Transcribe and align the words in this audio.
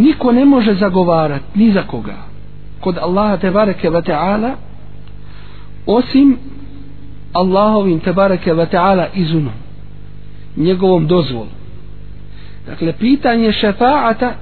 niko 0.00 0.32
ne 0.32 0.44
može 0.44 0.74
zagovarati 0.74 1.44
ni 1.58 1.72
za 1.72 1.82
koga. 1.82 2.16
Kod 2.80 2.98
Allaha 2.98 3.36
te 3.36 3.50
bareke 3.50 3.90
ve 3.90 4.02
taala 4.02 4.54
osim 5.86 6.38
Allahovim 7.32 8.00
te 8.00 8.12
bareke 8.12 8.54
ve 8.54 8.66
taala 8.66 9.06
izunom 9.14 9.52
njegovom 10.56 11.06
dozvolom. 11.06 11.60
Dakle 12.66 12.92
pitanje 12.92 13.52
šefaata 13.52 14.32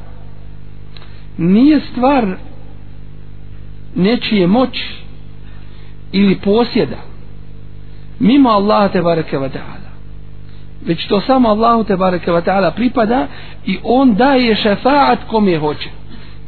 nije 1.39 1.80
stvar 1.80 2.36
nečije 3.95 4.46
moći 4.46 4.95
ili 6.12 6.36
posjeda 6.40 6.96
mimo 8.18 8.48
Allaha 8.48 8.88
te 8.88 9.02
bareke 9.02 9.38
ve 9.38 9.48
taala 9.48 9.88
već 10.86 11.06
to 11.06 11.20
samo 11.20 11.48
Allahu 11.48 11.84
te 11.84 11.96
bareke 11.96 12.32
ve 12.32 12.42
taala 12.42 12.70
pripada 12.70 13.27
i 13.66 13.78
on 13.82 14.14
daje 14.14 14.56
šefaat 14.56 15.18
kome 15.27 15.58
hoće. 15.58 15.88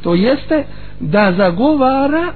To 0.03 0.13
jeste 0.13 0.63
da 0.99 1.31
zagovara 1.31 2.33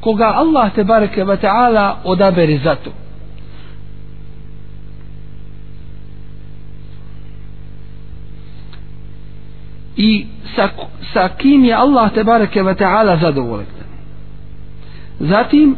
koga 0.00 0.32
Allah 0.34 0.72
te 0.74 0.84
bareke 0.84 1.24
ve 1.24 1.36
taala 1.36 2.00
odabere 2.04 2.58
za 2.58 2.74
to. 2.74 2.90
I 9.96 10.26
sa, 10.56 10.68
sa 11.12 11.28
kim 11.28 11.64
je 11.64 11.74
Allah 11.74 12.12
te 12.12 12.24
bareke 12.24 12.62
ve 12.62 12.74
taala 12.74 13.16
zadovoljan? 13.16 13.66
Zatim 15.20 15.76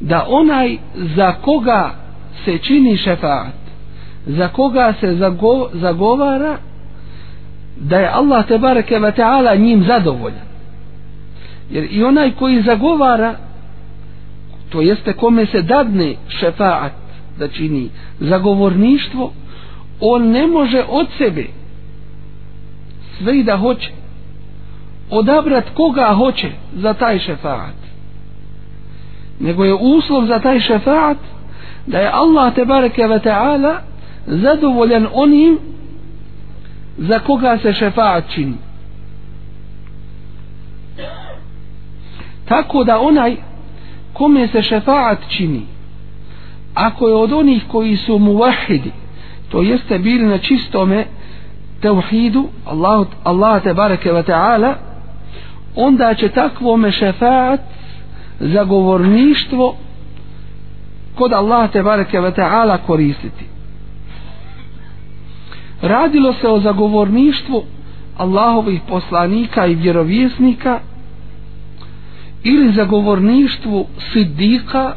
da 0.00 0.26
onaj 0.28 0.78
za 1.16 1.32
koga 1.32 2.03
se 2.44 2.58
čini 2.58 2.96
šefaat 2.96 3.64
za 4.26 4.48
koga 4.48 4.94
se 5.00 5.14
zago, 5.14 5.68
zagovara 5.72 6.58
da 7.76 7.98
je 7.98 8.08
Allah 8.08 8.46
te 8.46 8.58
bareke 8.58 8.98
ve 8.98 9.12
taala 9.12 9.54
njim 9.54 9.84
zadovoljan. 9.86 10.46
Jer 11.70 11.86
i 11.90 12.04
onaj 12.04 12.30
koji 12.30 12.62
zagovara 12.62 13.34
to 14.70 14.80
jeste 14.80 15.12
kome 15.12 15.46
se 15.46 15.62
dadne 15.62 16.14
šefaat 16.28 16.92
da 17.38 17.48
čini 17.48 17.90
zagovorništvo 18.20 19.32
on 20.00 20.28
ne 20.28 20.46
može 20.46 20.84
od 20.88 21.06
sebe 21.18 21.46
sve 23.18 23.38
i 23.38 23.44
da 23.44 23.56
hoće 23.56 23.90
odabrat 25.10 25.64
koga 25.74 26.14
hoće 26.16 26.50
za 26.76 26.94
taj 26.94 27.18
šefaat. 27.18 27.74
Nego 29.40 29.64
je 29.64 29.74
uslov 29.74 30.26
za 30.26 30.38
taj 30.38 30.60
šefaat 30.60 31.16
da 31.86 31.98
je 31.98 32.10
Allah 32.12 32.54
te 32.54 32.64
bareke 32.64 33.06
ve 33.06 33.18
taala 33.18 33.80
zadovoljan 34.26 35.06
onim 35.12 35.58
za 36.98 37.18
koga 37.18 37.58
se 37.58 37.72
šefaat 37.72 38.24
čini. 38.34 38.56
Tako 42.44 42.84
da 42.84 43.00
onaj 43.00 43.36
kome 44.12 44.48
se 44.48 44.62
šefaat 44.62 45.18
čini 45.28 45.66
ako 46.74 47.08
je 47.08 47.14
od 47.14 47.32
onih 47.32 47.62
koji 47.68 47.96
su 47.96 48.18
muvahidi 48.18 48.92
to 49.48 49.62
jeste 49.62 49.98
bili 49.98 50.26
na 50.26 50.38
čistome 50.38 51.04
tevhidu 51.80 52.48
Allah, 52.64 53.06
Allah 53.24 53.62
te 53.62 53.74
bareke 53.74 54.12
ve 54.12 54.22
taala 54.22 54.74
onda 55.76 56.14
će 56.14 56.28
takvome 56.28 56.92
šefaat 56.92 57.60
zagovorništvo 58.40 59.76
kod 61.14 61.32
Allaha 61.32 61.68
te 61.68 61.82
bareke 61.82 62.20
ve 62.20 62.30
taala 62.34 62.78
koristiti. 62.78 63.44
Radilo 65.82 66.32
se 66.32 66.48
o 66.48 66.60
zagovorništvu 66.60 67.64
Allahovih 68.16 68.80
poslanika 68.88 69.66
i 69.66 69.74
vjerovjesnika 69.74 70.80
ili 72.42 72.72
zagovorništvu 72.72 73.86
siddika 74.12 74.94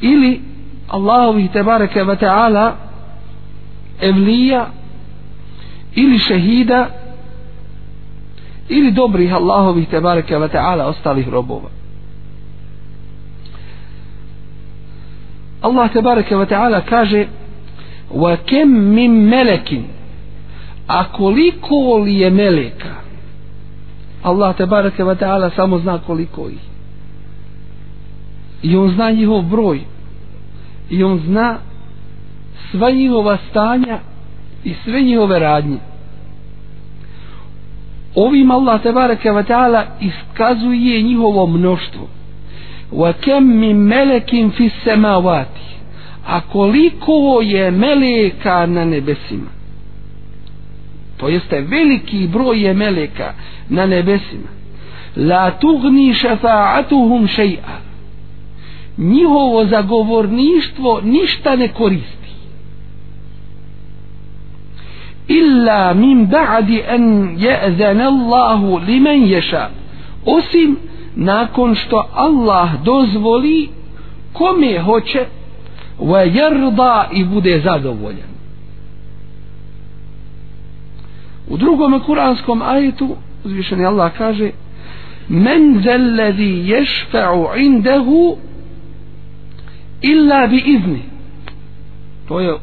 ili 0.00 0.40
Allahovih 0.88 1.50
te 1.50 1.62
bareke 1.62 2.04
ve 2.04 2.16
taala 2.16 2.76
evlija 4.00 4.66
ili 5.94 6.18
šehida 6.18 6.86
ili 8.68 8.90
dobrih 8.90 9.34
Allahovih 9.34 9.88
te 9.88 10.00
bareke 10.00 10.38
ve 10.38 10.48
taala 10.48 10.86
ostalih 10.86 11.28
robova. 11.28 11.83
Allah 15.64 15.88
te 15.92 16.02
bareke 16.02 16.36
ve 16.36 16.46
taala 16.46 16.80
kaže 16.80 17.26
wa 18.10 18.36
kem 18.36 18.68
min 18.68 19.12
melekin? 19.12 19.84
A 20.88 21.04
koliko 21.12 21.98
li 21.98 22.20
je 22.20 22.30
meleka? 22.30 22.94
Allah 24.22 24.56
te 24.56 24.66
bareke 24.66 25.04
ve 25.04 25.14
taala 25.14 25.50
samo 25.50 25.78
zna 25.78 25.98
koliko 26.06 26.48
ih. 26.48 26.64
I 28.62 28.76
on 28.76 28.90
zna 28.90 29.10
njihov 29.10 29.42
broj. 29.42 29.80
I 30.90 31.04
on 31.04 31.18
zna 31.18 31.56
sva 32.70 32.90
njihova 32.90 33.38
stanja 33.50 33.98
i 34.64 34.74
sve 34.84 35.02
njihove 35.02 35.38
radnje. 35.38 35.78
Ovim 38.14 38.50
Allah 38.50 38.82
te 38.82 38.92
bareke 38.92 39.32
ve 39.32 39.44
taala 39.44 39.84
iskazuje 40.00 41.02
njihovo 41.02 41.46
mnoštvo 41.46 42.08
wa 42.92 43.12
kem 43.12 43.44
min 43.60 43.76
melekin 43.76 44.50
fi 44.50 44.70
samawati 44.84 45.60
a 46.26 46.40
koliko 46.40 47.40
je 47.42 47.70
meleka 47.70 48.66
na 48.66 48.84
nebesima? 48.84 49.50
To 51.16 51.28
jeste 51.28 51.60
veliki 51.60 52.26
broj 52.26 52.66
je 52.66 52.74
meleka 52.74 53.34
na 53.68 53.86
nebesima. 53.86 54.48
La 55.16 55.50
tugni 55.50 56.14
šafa'atuhum 56.14 57.26
še'a 57.26 57.84
njihovo 58.98 59.64
zagovorništvo 59.64 61.00
ništa 61.04 61.56
ne 61.56 61.68
koristi. 61.68 62.30
Illa 65.28 65.94
min 65.94 66.26
ba'di 66.26 66.82
an 66.88 67.36
je'zan 67.38 68.00
Allahu 68.00 68.80
liman 68.86 69.26
yasha. 69.26 69.70
Osim 70.26 70.76
nakon 71.16 71.74
što 71.74 72.08
Allah 72.12 72.82
dozvoli 72.84 73.68
kome 74.32 74.80
hoće 74.80 75.26
wa 76.00 76.32
yarda 76.32 77.04
i 77.12 77.24
bude 77.24 77.60
zadovoljan. 77.64 78.34
U 81.48 81.56
drugom 81.56 82.00
kuranskom 82.00 82.62
ajetu 82.62 83.16
uzvišeni 83.44 83.84
Allah 83.84 84.12
kaže 84.18 84.50
men 85.28 85.82
zellezi 85.82 86.64
yashfa'u 86.72 87.64
indahu 87.64 88.36
illa 90.02 90.46
bi 90.46 90.62
izni. 90.66 91.02
To 92.28 92.40
je 92.40 92.54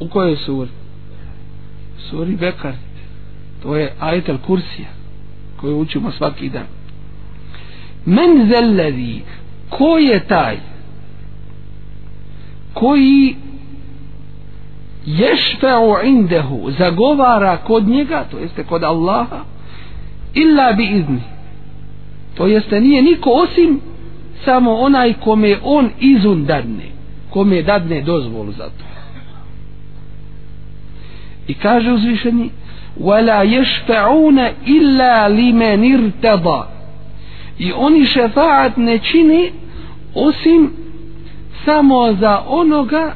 u 0.00 0.08
kojoj 0.08 0.36
suri? 0.36 0.70
Suri 2.10 2.36
Bekar. 2.36 2.74
To 3.62 3.76
je 3.76 3.92
ajet 4.00 4.28
al 4.28 4.38
kursija 4.46 4.88
koju 5.56 5.78
učimo 5.78 6.12
svaki 6.12 6.48
dan 6.48 6.81
men 8.04 8.48
zalladhi 8.50 9.22
ko 9.70 9.98
je 9.98 10.20
taj 10.20 10.56
koji 12.74 13.36
ješfe'u 15.06 16.04
indehu 16.04 16.70
zagovara 16.78 17.56
kod 17.56 17.88
njega 17.88 18.24
to 18.30 18.38
jeste 18.38 18.64
kod 18.64 18.84
Allaha 18.84 19.44
illa 20.34 20.72
bi 20.72 20.84
izni. 20.84 21.22
To 22.34 22.46
jeste 22.46 22.80
nije 22.80 23.02
niko 23.02 23.30
osim 23.30 23.80
samo 24.44 24.74
onaj 24.74 25.12
kome 25.12 25.58
on 25.62 25.90
izun 26.00 26.44
dadne 26.44 26.92
kome 27.30 27.62
dadne 27.62 28.00
dozvolu 28.00 28.52
za 28.52 28.64
to. 28.64 28.84
I 31.46 31.54
kaže 31.54 31.92
uzvišeni 31.92 32.50
wala 33.00 33.44
yashfa'una 33.44 34.50
illa 34.66 35.26
liman 35.26 35.84
irtada 35.84 36.71
i 37.58 37.72
oni 37.72 38.06
šefaat 38.06 38.76
ne 38.76 38.98
čini 38.98 39.52
osim 40.14 40.70
samo 41.64 42.12
za 42.20 42.42
onoga 42.46 43.14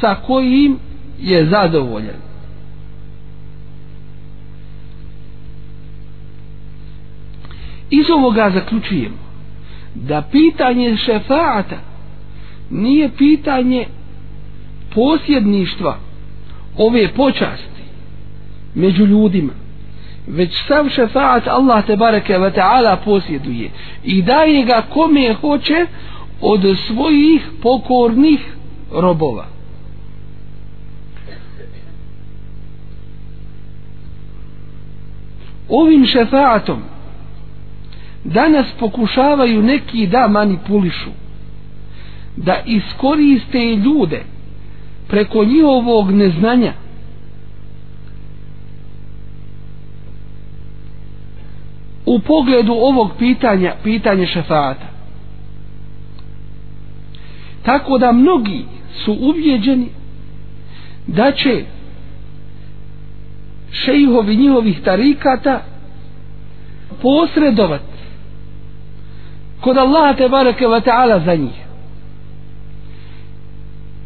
sa 0.00 0.14
kojim 0.14 0.78
je 1.20 1.46
zadovoljen. 1.46 2.24
Iz 7.90 8.10
ovoga 8.10 8.50
zaključujemo 8.54 9.16
da 9.94 10.22
pitanje 10.22 10.96
šefaata 10.96 11.76
nije 12.70 13.10
pitanje 13.18 13.86
posjedništva 14.94 15.98
ove 16.78 17.08
počasti 17.08 17.82
među 18.74 19.06
ljudima 19.06 19.52
već 20.26 20.66
sav 20.68 20.88
šefaat 20.88 21.46
Allah 21.46 21.86
te 21.86 21.96
bareke 21.96 22.38
ve 22.38 22.52
taala 22.52 22.96
posjeduje. 22.96 23.70
I 24.04 24.22
daje 24.22 24.62
ga 24.64 24.82
kome 24.90 25.34
hoće 25.34 25.86
od 26.40 26.60
svojih 26.86 27.42
pokornih 27.62 28.40
robova. 28.92 29.46
Ovim 35.68 36.06
šefaatom 36.06 36.82
danas 38.24 38.66
pokušavaju 38.80 39.62
neki 39.62 40.06
da 40.06 40.28
manipulišu 40.28 41.10
da 42.36 42.56
iskoriste 42.66 43.76
ljude 43.76 44.22
preko 45.08 45.44
njihovog 45.44 46.10
neznanja 46.10 46.72
u 52.06 52.18
pogledu 52.18 52.72
ovog 52.72 53.10
pitanja 53.18 53.74
pitanje 53.82 54.26
šefata. 54.26 54.86
Tako 57.62 57.98
da 57.98 58.12
mnogi 58.12 58.64
su 59.04 59.16
ubjeđeni 59.20 59.88
da 61.06 61.32
će 61.32 61.64
šejhovi 63.70 64.36
njihovih 64.36 64.80
tarikata 64.80 65.62
posredovat 67.02 67.80
kod 69.60 69.76
Allaha 69.76 70.14
te 70.14 70.28
bareke 70.28 70.66
ve 70.66 70.80
ta'ala 70.80 71.24
za 71.24 71.34
njih. 71.34 71.64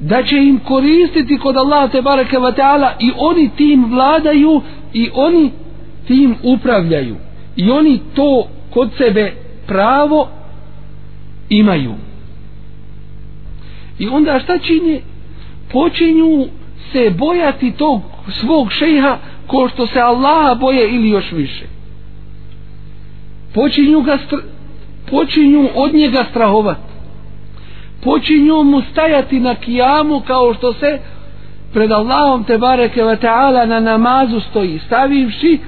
Da 0.00 0.22
će 0.22 0.36
im 0.36 0.58
koristiti 0.58 1.38
kod 1.38 1.56
Allaha 1.56 1.88
te 1.88 2.02
bareke 2.02 2.38
ve 2.38 2.52
ta'ala 2.52 2.92
i 2.98 3.12
oni 3.16 3.50
tim 3.56 3.90
vladaju 3.90 4.62
i 4.92 5.10
oni 5.14 5.50
tim 6.06 6.36
upravljaju 6.42 7.16
i 7.58 7.70
oni 7.70 8.00
to 8.14 8.48
kod 8.70 8.90
sebe 8.98 9.32
pravo 9.66 10.28
imaju. 11.48 11.94
I 13.98 14.08
onda 14.08 14.40
šta 14.40 14.58
čini? 14.58 15.00
Počinju 15.72 16.46
se 16.92 17.10
bojati 17.10 17.72
tog 17.72 18.02
svog 18.40 18.72
šeha 18.72 19.18
ko 19.46 19.68
što 19.68 19.86
se 19.86 20.00
Allaha 20.00 20.54
boje 20.54 20.94
ili 20.94 21.08
još 21.08 21.32
više. 21.32 21.64
Počinju 23.54 24.00
ga 24.00 24.18
počinju 25.10 25.68
od 25.74 25.94
njega 25.94 26.24
strahovat. 26.30 26.78
Počinju 28.04 28.62
mu 28.62 28.82
stajati 28.92 29.40
na 29.40 29.54
kijamu 29.54 30.20
kao 30.20 30.54
što 30.54 30.72
se 30.72 30.98
pred 31.72 31.92
Allahom 31.92 32.44
te 32.44 32.58
bareke 32.58 33.04
ve 33.04 33.16
ta'ala 33.16 33.66
na 33.66 33.80
namazu 33.80 34.40
stoji 34.40 34.78
stavivši 34.86 35.58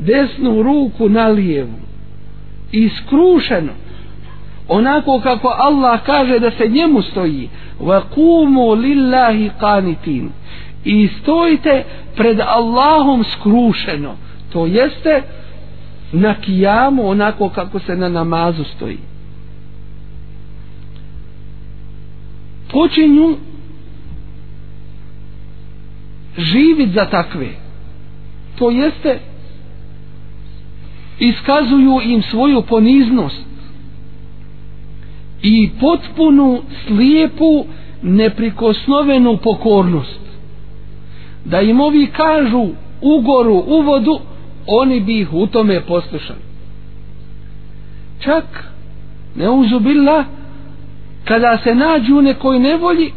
desnu 0.00 0.62
ruku 0.62 1.08
na 1.08 1.28
lijevu. 1.28 1.78
Iskrušeno. 2.72 3.72
Onako 4.68 5.20
kako 5.20 5.48
Allah 5.48 6.00
kaže 6.06 6.38
da 6.38 6.50
se 6.50 6.68
njemu 6.68 7.02
stoji. 7.02 7.48
Wa 7.80 8.02
kumu 8.14 8.74
lillahi 8.74 9.50
qanitin. 9.60 10.28
I 10.84 11.08
stojite 11.22 11.84
pred 12.16 12.40
Allahom 12.40 13.24
skrušeno. 13.24 14.16
To 14.52 14.66
jeste 14.66 15.22
na 16.12 16.34
kijamu 16.34 17.08
onako 17.08 17.48
kako 17.48 17.78
se 17.78 17.96
na 17.96 18.08
namazu 18.08 18.64
stoji. 18.64 18.98
Počinju 22.72 23.36
živit 26.38 26.90
za 26.90 27.04
takve. 27.04 27.48
To 28.58 28.70
jeste 28.70 29.18
iskazuju 31.20 32.00
im 32.04 32.22
svoju 32.22 32.62
poniznost 32.62 33.44
i 35.42 35.70
potpunu 35.80 36.62
slijepu 36.86 37.64
neprikosnovenu 38.02 39.36
pokornost. 39.36 40.20
Da 41.44 41.60
im 41.60 41.80
ovi 41.80 42.06
kažu 42.06 42.68
ugoru 43.00 43.64
u 43.66 43.82
vodu 43.82 44.18
oni 44.66 45.00
bi 45.00 45.20
ih 45.20 45.32
u 45.32 45.46
tome 45.46 45.80
poslušali. 45.80 46.40
Čak 48.20 48.72
ne 49.36 49.50
uzubila 49.50 50.24
kada 51.24 51.58
se 51.64 51.74
nađu 51.74 52.18
u 52.18 52.22
nekoj 52.22 52.58
nevolji 52.58 53.12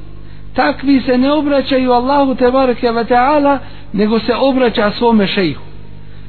takvi 0.53 1.01
se 1.01 1.17
ne 1.17 1.31
obraćaju 1.31 1.91
Allahu 1.91 2.35
te 2.35 2.51
bareke 2.51 2.91
ve 2.91 3.05
taala 3.05 3.59
nego 3.93 4.19
se 4.19 4.35
obraća 4.35 4.91
svome 4.97 5.27
šejhu 5.27 5.72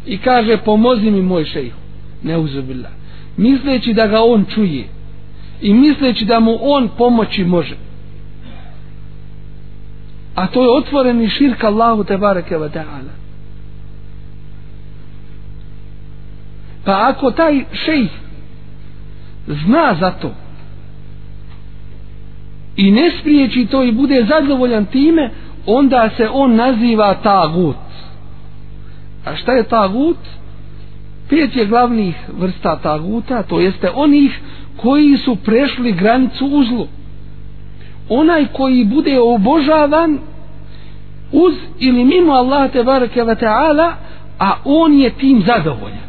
i 0.06 0.18
kaže 0.18 0.56
pomozi 0.56 1.10
mi 1.10 1.22
moj 1.22 1.44
šejhu 1.44 1.78
ne 2.22 2.38
uzubila 2.38 2.88
misleći 3.36 3.94
da 3.94 4.06
ga 4.06 4.22
on 4.22 4.44
čuje 4.54 4.88
i 5.62 5.74
misleći 5.74 6.24
da 6.24 6.40
mu 6.40 6.58
on 6.60 6.88
pomoći 6.98 7.44
može. 7.44 7.76
A 10.34 10.46
to 10.46 10.62
je 10.62 10.78
otvoreni 10.78 11.28
širk 11.28 11.64
Allahu 11.64 12.04
te 12.04 12.18
bareke 12.18 12.58
ve 12.58 12.68
taala. 12.68 13.14
Pa 16.84 17.08
ako 17.08 17.30
taj 17.30 17.64
šejh 17.72 18.10
zna 19.46 19.96
za 20.00 20.10
to 20.10 20.34
i 22.76 22.90
ne 22.90 23.10
spriječi 23.20 23.66
to 23.66 23.82
i 23.82 23.92
bude 23.92 24.26
zadovoljan 24.28 24.86
time 24.86 25.30
onda 25.66 26.10
se 26.16 26.28
on 26.32 26.54
naziva 26.54 27.14
tagut 27.14 27.83
a 29.25 29.37
šta 29.37 29.53
je 29.53 29.62
tagut? 29.62 30.17
Pet 31.29 31.56
je 31.56 31.67
glavnih 31.67 32.15
vrsta 32.38 32.76
taguta 32.76 33.43
to 33.43 33.61
jeste 33.61 33.91
onih 33.94 34.41
koji 34.76 35.17
su 35.17 35.37
prešli 35.37 35.93
granicu 35.93 36.47
uzlu. 36.47 36.87
Onaj 38.09 38.47
koji 38.53 38.85
bude 38.85 39.21
obožavan 39.21 40.19
uz 41.32 41.55
ili 41.79 42.05
mimo 42.05 42.32
Allah 42.32 42.73
te 42.73 42.82
bareke 42.82 43.23
ve 43.23 43.35
taala 43.35 43.93
a 44.38 44.53
on 44.65 44.93
je 44.93 45.11
tim 45.11 45.43
zadovoljan. 45.47 46.05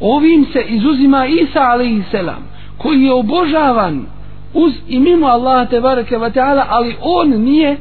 Ovim 0.00 0.46
se 0.52 0.62
izuzima 0.68 1.26
Isa 1.26 1.60
alaihi 1.60 2.02
selam 2.10 2.48
koji 2.78 3.02
je 3.02 3.12
obožavan 3.12 4.06
uz 4.54 4.72
i 4.88 5.00
mimo 5.00 5.26
Allaha 5.26 5.66
te 5.66 5.80
bareke 5.80 6.18
ve 6.18 6.30
taala 6.30 6.66
ali 6.68 6.96
on 7.00 7.28
nije 7.28 7.76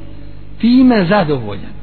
time 0.61 1.05
zadovoljan. 1.05 1.73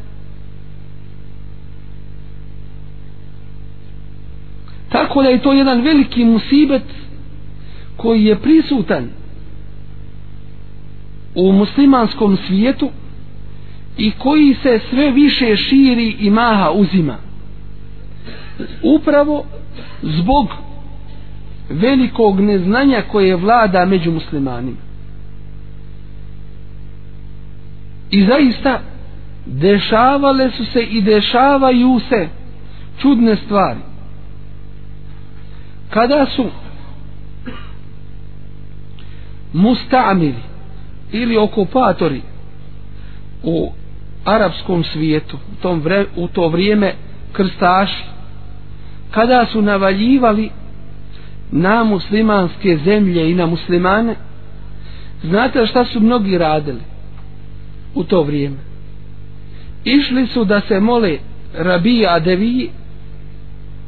Tako 4.92 5.22
da 5.22 5.28
je 5.28 5.42
to 5.42 5.52
jedan 5.52 5.80
veliki 5.80 6.24
musibet 6.24 6.82
koji 7.96 8.24
je 8.24 8.38
prisutan 8.38 9.08
u 11.34 11.52
muslimanskom 11.52 12.38
svijetu 12.46 12.90
i 13.98 14.10
koji 14.10 14.54
se 14.54 14.80
sve 14.90 15.10
više 15.10 15.56
širi 15.56 16.16
i 16.20 16.30
maha 16.30 16.70
uzima. 16.70 17.16
Upravo 18.82 19.44
zbog 20.02 20.48
velikog 21.70 22.40
neznanja 22.40 23.02
koje 23.10 23.36
vlada 23.36 23.86
među 23.86 24.10
muslimanima. 24.10 24.76
I 28.10 28.24
zaista 28.24 28.80
dešavale 29.46 30.50
su 30.50 30.64
se 30.64 30.82
i 30.82 31.02
dešavaju 31.02 32.00
se 32.08 32.28
čudne 32.98 33.36
stvari 33.36 33.89
kada 35.90 36.26
su 36.36 36.50
mustamiri 39.52 40.42
ili 41.12 41.36
okupatori 41.36 42.22
u 43.42 43.72
arapskom 44.24 44.84
svijetu 44.84 45.36
u, 45.36 45.62
tom 45.62 45.80
vre, 45.80 46.04
u 46.16 46.28
to 46.28 46.48
vrijeme 46.48 46.94
krstaši 47.32 48.04
kada 49.10 49.46
su 49.52 49.62
navaljivali 49.62 50.50
na 51.50 51.84
muslimanske 51.84 52.78
zemlje 52.84 53.30
i 53.30 53.34
na 53.34 53.46
muslimane 53.46 54.14
znate 55.22 55.66
šta 55.66 55.84
su 55.84 56.00
mnogi 56.00 56.38
radili 56.38 56.80
u 57.94 58.04
to 58.04 58.22
vrijeme? 58.22 58.56
Išli 59.84 60.26
su 60.26 60.44
da 60.44 60.60
se 60.60 60.80
mole 60.80 61.18
Rabija 61.54 62.14
Adevi 62.14 62.70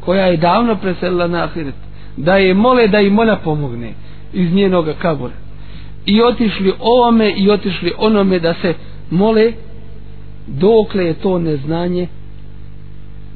koja 0.05 0.27
je 0.27 0.37
davno 0.37 0.77
preselila 0.77 1.27
na 1.27 1.45
Ahiret 1.45 1.75
da 2.17 2.37
je 2.37 2.55
mole 2.55 2.89
da 2.89 3.01
im 3.01 3.19
ona 3.19 3.37
pomogne 3.37 3.95
iz 4.33 4.53
njenog 4.53 4.87
kabura. 4.99 5.35
I 6.07 6.23
otišli 6.23 6.73
ovome 6.81 7.33
i 7.37 7.51
otišli 7.51 7.93
onome 7.99 8.39
da 8.39 8.55
se 8.55 8.75
mole 9.11 9.53
dokle 10.47 11.05
je 11.05 11.15
to 11.15 11.39
neznanje 11.39 12.09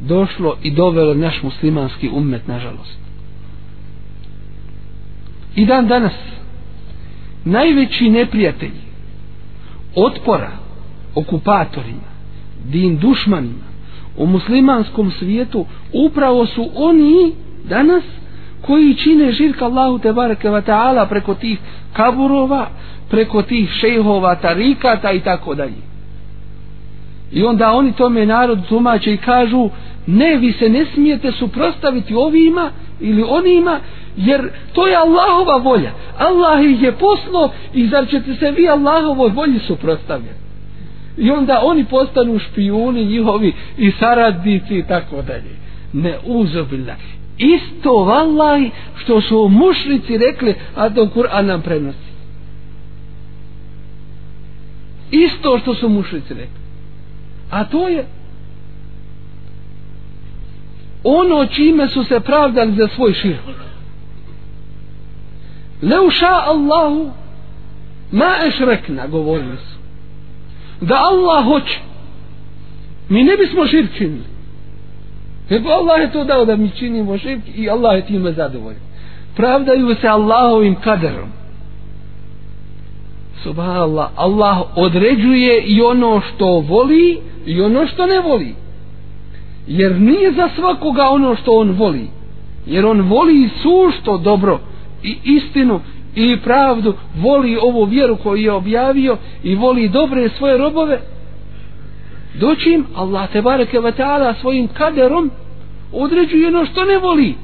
došlo 0.01 0.57
i 0.63 0.71
dovelo 0.71 1.15
naš 1.15 1.43
muslimanski 1.43 2.09
ummet 2.09 2.49
nažalost. 2.49 2.99
I 5.57 5.67
dan 5.67 5.87
danas 5.87 6.13
najveći 7.45 8.11
neprijatelji 8.11 8.87
otpora 9.95 10.53
okupatorima 11.15 12.17
din 12.65 12.99
dušmanima 12.99 13.67
u 14.17 14.27
muslimanskom 14.27 15.11
svijetu 15.11 15.67
upravo 15.93 16.47
su 16.47 16.71
oni 16.75 17.33
danas 17.69 18.05
koji 18.63 18.95
čine 18.95 19.33
žirka 19.33 19.65
Allahu 19.65 19.99
te 19.99 20.13
bareke 20.13 20.51
ve 20.51 20.63
ta'ala 20.63 21.09
preko 21.09 21.35
tih 21.35 21.59
kaburova 21.93 22.69
preko 23.11 23.43
tih 23.43 23.71
šejhova 23.81 24.35
tarikata 24.35 25.13
i 25.13 25.21
tako 25.21 25.55
dalje. 25.55 25.87
I 27.33 27.45
onda 27.45 27.73
oni 27.73 27.93
tome 27.93 28.27
narod 28.27 28.69
tumače 28.69 29.15
i 29.15 29.17
kažu 29.17 29.71
ne 30.07 30.37
vi 30.37 30.53
se 30.53 30.69
ne 30.69 30.87
smijete 30.95 31.33
suprostaviti 31.33 32.15
ovima 32.15 32.71
ili 33.01 33.25
onima 33.29 33.81
jer 34.17 34.51
to 34.73 34.87
je 34.87 34.97
Allahova 34.97 35.57
volja. 35.63 35.91
Allah 36.19 36.65
ih 36.65 36.83
je 36.83 36.93
poslao 36.93 37.51
i 37.75 37.87
zar 37.87 38.09
ćete 38.09 38.35
se 38.35 38.51
vi 38.51 38.69
Allahovoj 38.69 39.31
volji 39.31 39.59
suprostavljati? 39.59 40.47
I 41.17 41.31
onda 41.31 41.61
oni 41.63 41.85
postanu 41.85 42.39
špijuni 42.39 43.05
njihovi 43.05 43.53
i 43.79 43.91
saradnici 43.91 44.79
i 44.79 44.83
tako 44.83 45.23
dalje. 45.23 45.57
Ne 45.93 46.19
uzobila 46.27 46.95
isto 47.39 48.05
vallaj 48.05 48.71
što 48.97 49.21
su 49.21 49.49
mušnici 49.49 50.19
rekli 50.19 50.55
a 50.75 50.91
to 50.91 51.11
Kur'an 51.15 51.47
nam 51.47 51.63
prenosi. 51.63 52.07
Isto 55.11 55.59
što 55.59 55.75
su 55.75 55.89
mušnici 55.89 56.35
rekli. 56.35 56.61
A 57.51 57.65
to 57.65 57.89
je 57.89 58.07
ono 61.05 61.47
čime 61.47 61.89
su 61.89 62.05
se 62.05 62.21
pravdali 62.21 62.77
za 62.77 62.89
svoj 62.89 63.13
širk. 63.13 63.41
Leu 65.83 66.11
ša 66.11 66.43
Allahu 66.47 67.11
ma 68.13 68.35
ešrekna 68.47 69.07
govorili 69.07 69.57
su 69.57 69.77
da 70.81 70.95
Allah 70.95 71.45
hoće 71.45 71.79
mi 73.09 73.23
ne 73.23 73.37
bismo 73.37 73.67
širk 73.67 73.97
činili 73.97 74.36
nego 75.51 75.69
Allah 75.69 76.01
je 76.01 76.13
to 76.13 76.25
dao 76.25 76.45
da 76.45 76.57
mi 76.57 76.71
činimo 76.71 77.19
širk 77.19 77.43
i 77.55 77.71
Allah 77.71 77.97
je 77.97 78.07
time 78.07 78.33
zadovoljen 78.33 78.87
pravdaju 79.37 79.95
se 80.01 80.09
Allahovim 80.09 80.75
kaderom. 80.75 81.29
Subhanallah 83.43 84.11
Allah 84.17 84.59
određuje 84.77 85.63
i 85.63 85.83
ono 85.83 86.21
što 86.21 86.47
voli 86.47 87.19
i 87.47 87.61
ono 87.61 87.87
što 87.87 88.07
ne 88.07 88.21
voli. 88.21 88.55
Jer 89.67 90.01
nije 90.01 90.33
za 90.33 90.49
svakoga 90.57 91.09
ono 91.11 91.37
što 91.37 91.53
on 91.53 91.71
voli. 91.71 92.09
Jer 92.67 92.87
on 92.87 93.01
voli 93.01 93.49
sušto 93.63 94.19
dobro 94.19 94.61
i 95.03 95.17
istinu 95.25 95.81
i 96.15 96.37
pravdu 96.45 96.95
voli 97.17 97.57
ovu 97.57 97.85
vjeru 97.85 98.17
koju 98.17 98.43
je 98.43 98.53
objavio 98.53 99.17
i 99.43 99.55
voli 99.55 99.89
dobre 99.89 100.29
svoje 100.29 100.59
robove 100.59 101.01
doći 102.41 102.71
im 102.71 102.87
Allah 102.95 103.33
te 103.33 103.43
bareke 103.43 103.81
ve 103.81 103.93
taala 103.93 104.35
svojim 104.41 104.69
kaderom 104.69 105.31
određuje 105.93 106.49
ono 106.49 106.67
što 106.67 106.85
ne 106.85 106.99
voli. 106.99 107.35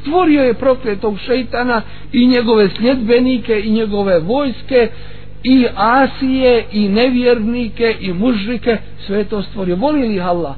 Stvorio 0.00 0.42
je 0.42 0.54
prokletog 0.54 1.18
šeitana 1.18 1.82
i 2.12 2.26
njegove 2.26 2.68
sljedbenike 2.68 3.60
i 3.60 3.70
njegove 3.70 4.18
vojske 4.18 4.88
i 5.42 5.66
asije 5.76 6.64
i 6.72 6.88
nevjernike 6.88 7.96
i 8.00 8.12
mužrike 8.12 8.76
sve 9.06 9.24
to 9.24 9.42
stvorio. 9.42 9.76
Voli 9.76 10.08
li 10.08 10.20
Allah? 10.20 10.54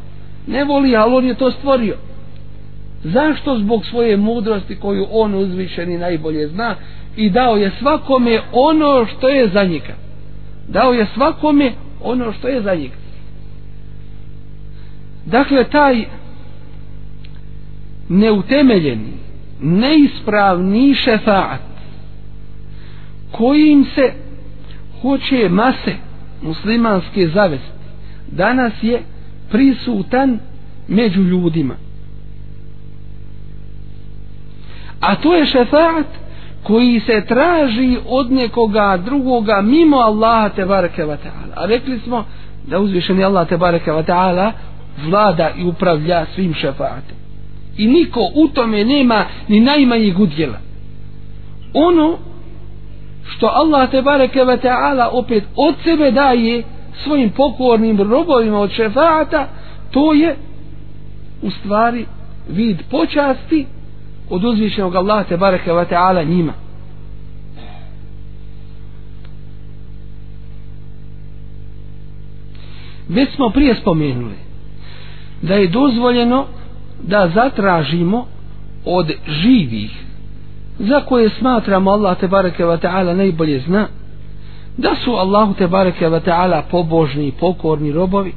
Ne 0.46 0.64
voli 0.64 0.96
ali 0.96 1.14
on 1.14 1.24
je 1.24 1.34
to 1.34 1.50
stvorio. 1.50 1.96
Zašto? 3.04 3.58
Zbog 3.58 3.86
svoje 3.86 4.16
mudrosti 4.16 4.76
koju 4.76 5.06
on 5.10 5.34
uzvišeni 5.34 5.98
najbolje 5.98 6.48
zna 6.48 6.74
i 7.16 7.30
dao 7.30 7.56
je 7.56 7.70
svakome 7.78 8.40
ono 8.52 9.06
što 9.06 9.28
je 9.28 9.48
za 9.48 9.64
njega. 9.64 9.94
Dao 10.68 10.92
je 10.92 11.06
svakome 11.14 11.72
ono 12.02 12.32
što 12.32 12.48
je 12.48 12.62
za 12.62 12.74
njega 12.74 12.94
dakle 15.26 15.64
taj 15.64 16.04
neutemeljeni 18.08 19.12
neispravni 19.60 20.94
šefaat 20.94 21.60
kojim 23.32 23.84
se 23.94 24.12
hoće 25.02 25.48
mase 25.48 25.94
muslimanske 26.42 27.28
zavesti 27.28 27.76
danas 28.32 28.72
je 28.82 29.02
prisutan 29.50 30.38
među 30.88 31.20
ljudima. 31.22 31.74
A 35.00 35.16
to 35.16 35.34
je 35.34 35.46
šefaat 35.46 36.06
koji 36.62 37.00
se 37.00 37.24
traži 37.28 37.98
od 38.08 38.32
nekoga 38.32 38.98
drugoga 39.04 39.62
mimo 39.62 39.96
Allaha 39.96 40.48
te 40.48 40.64
bareke 40.64 41.02
wa 41.04 41.16
ta'ala. 41.16 41.52
A 41.54 41.66
rekli 41.66 41.98
smo 41.98 42.24
da 42.66 42.78
uzvišeni 42.80 43.24
Allah 43.24 43.48
te 43.48 43.56
bareke 43.56 43.90
wa 43.90 44.04
ta'ala 44.04 44.52
vlada 45.04 45.50
i 45.58 45.64
upravlja 45.64 46.26
svim 46.34 46.54
šefaatom 46.54 47.16
i 47.76 47.86
niko 47.86 48.20
u 48.34 48.48
tome 48.48 48.84
nema 48.84 49.24
ni 49.48 49.60
najmanjeg 49.60 50.20
udjela. 50.20 50.58
Ono 51.74 52.18
što 53.24 53.46
Allah 53.46 53.90
te 53.90 54.02
bareke 54.02 54.44
ve 54.44 54.56
taala 54.56 55.08
opet 55.12 55.44
od 55.56 55.74
sebe 55.84 56.10
daje 56.10 56.62
svojim 57.04 57.30
pokornim 57.30 58.12
robovima 58.12 58.60
od 58.60 58.70
šefaata 58.70 59.48
to 59.90 60.12
je 60.12 60.36
u 61.42 61.50
stvari 61.50 62.06
vid 62.48 62.82
počasti 62.90 63.66
od 64.30 64.44
uzvišenog 64.44 64.94
Allaha 64.94 65.24
te 65.24 65.36
bareke 65.36 65.72
ve 65.72 65.84
taala 65.84 66.22
njima. 66.22 66.52
Već 73.08 73.34
smo 73.34 73.50
prije 73.50 73.74
spomenuli 73.74 74.45
da 75.42 75.54
je 75.54 75.68
dozvoljeno 75.68 76.44
da 77.02 77.30
zatražimo 77.34 78.26
od 78.84 79.10
živih 79.28 79.90
za 80.78 81.00
koje 81.00 81.28
smatramo 81.28 81.90
Allah 81.90 82.18
te 82.18 82.28
bareke 82.28 82.64
ve 82.64 82.78
taala 82.78 83.14
najbolje 83.14 83.60
zna 83.60 83.88
da 84.76 84.94
su 85.04 85.10
Allahu 85.10 85.54
te 85.54 85.66
bareke 85.66 86.08
ve 86.08 86.20
taala 86.20 86.62
pobožni 86.70 87.26
i 87.26 87.32
pokorni 87.32 87.92
robovi 87.92 88.32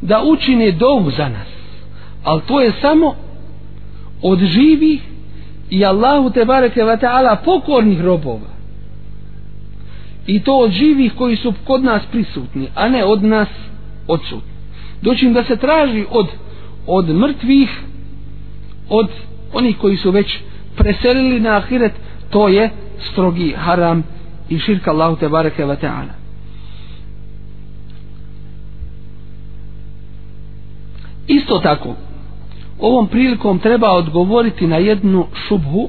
da 0.00 0.22
učine 0.22 0.70
dovu 0.70 1.10
za 1.10 1.28
nas. 1.28 1.48
Al 2.24 2.40
to 2.46 2.60
je 2.60 2.72
samo 2.80 3.14
od 4.22 4.38
živih 4.38 5.02
i 5.70 5.84
Allahu 5.84 6.30
te 6.30 6.44
bareke 6.44 6.84
ve 6.84 6.96
taala 6.96 7.36
pokornih 7.36 8.00
robova. 8.00 8.54
I 10.26 10.42
to 10.42 10.58
od 10.58 10.70
živih 10.70 11.12
koji 11.18 11.36
su 11.36 11.52
kod 11.64 11.84
nas 11.84 12.02
prisutni 12.12 12.68
a 12.74 12.88
ne 12.88 13.04
od 13.04 13.22
nas 13.22 13.48
odsutni 14.08 14.53
doćim 15.04 15.32
da 15.32 15.44
se 15.44 15.56
traži 15.56 16.04
od 16.10 16.26
od 16.86 17.08
mrtvih 17.08 17.80
od 18.88 19.08
onih 19.52 19.76
koji 19.78 19.96
su 19.96 20.10
već 20.10 20.38
preselili 20.76 21.40
na 21.40 21.56
ahiret 21.56 21.92
to 22.30 22.48
je 22.48 22.70
strogi 23.10 23.54
haram 23.56 24.02
i 24.48 24.58
širka 24.58 24.90
Allahu 24.90 25.16
te 25.16 25.28
bareke 25.28 25.64
ve 25.64 25.76
taala 25.76 26.14
isto 31.26 31.58
tako 31.58 31.94
ovom 32.80 33.08
prilikom 33.08 33.58
treba 33.58 33.92
odgovoriti 33.92 34.66
na 34.66 34.76
jednu 34.76 35.26
šubhu 35.48 35.88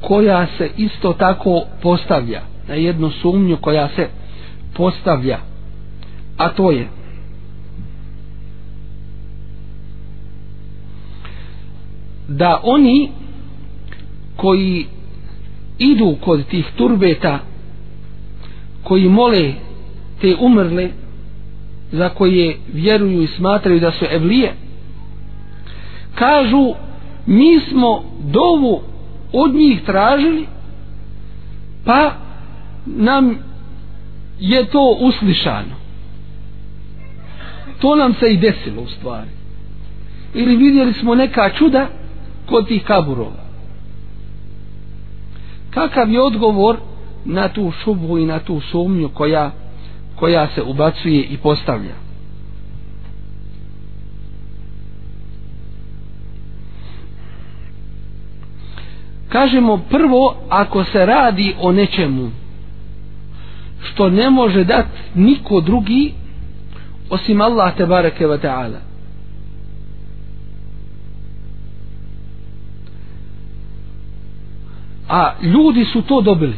koja 0.00 0.46
se 0.58 0.70
isto 0.76 1.12
tako 1.12 1.62
postavlja 1.82 2.40
na 2.68 2.74
jednu 2.74 3.10
sumnju 3.10 3.56
koja 3.60 3.88
se 3.88 4.08
postavlja 4.76 5.38
a 6.36 6.48
to 6.48 6.70
je 6.70 6.88
da 12.28 12.60
oni 12.62 13.10
koji 14.36 14.86
idu 15.78 16.16
kod 16.20 16.44
tih 16.46 16.66
turbeta 16.76 17.38
koji 18.82 19.08
mole 19.08 19.52
te 20.20 20.36
umrle 20.40 20.88
za 21.92 22.08
koje 22.08 22.56
vjeruju 22.72 23.22
i 23.22 23.26
smatraju 23.26 23.80
da 23.80 23.92
su 23.92 24.04
evlije 24.10 24.52
kažu 26.14 26.74
mi 27.26 27.60
smo 27.60 28.04
dovu 28.24 28.80
od 29.32 29.54
njih 29.54 29.82
tražili 29.82 30.46
pa 31.84 32.12
nam 32.86 33.38
je 34.40 34.64
to 34.64 34.96
uslišano. 35.00 35.78
To 37.80 37.94
nam 37.96 38.14
se 38.14 38.32
i 38.32 38.36
desilo 38.36 38.82
u 38.82 38.86
stvari. 38.86 39.28
Ili 40.34 40.56
vidjeli 40.56 40.92
smo 40.92 41.14
neka 41.14 41.50
čuda 41.50 41.86
kod 42.48 42.68
tih 42.68 42.84
kaburova. 42.84 43.48
Kakav 45.70 46.10
je 46.10 46.22
odgovor 46.22 46.76
na 47.24 47.48
tu 47.48 47.72
šubu 47.84 48.18
i 48.18 48.26
na 48.26 48.38
tu 48.38 48.60
sumnju 48.60 49.08
koja 49.08 49.50
koja 50.16 50.48
se 50.54 50.62
ubacuje 50.62 51.22
i 51.22 51.36
postavlja? 51.36 51.94
Kažemo 59.28 59.78
prvo 59.90 60.34
ako 60.48 60.84
se 60.84 61.06
radi 61.06 61.54
o 61.60 61.72
nečemu 61.72 62.30
što 63.82 64.10
ne 64.10 64.30
može 64.30 64.64
dati 64.64 64.88
niko 65.14 65.60
drugi 65.60 66.12
osim 67.10 67.40
Allah 67.40 67.76
te 67.76 67.86
bareke 67.86 68.26
ve 68.26 68.38
taala 68.38 68.78
a 75.08 75.32
ljudi 75.42 75.84
su 75.84 76.02
to 76.02 76.20
dobili. 76.20 76.56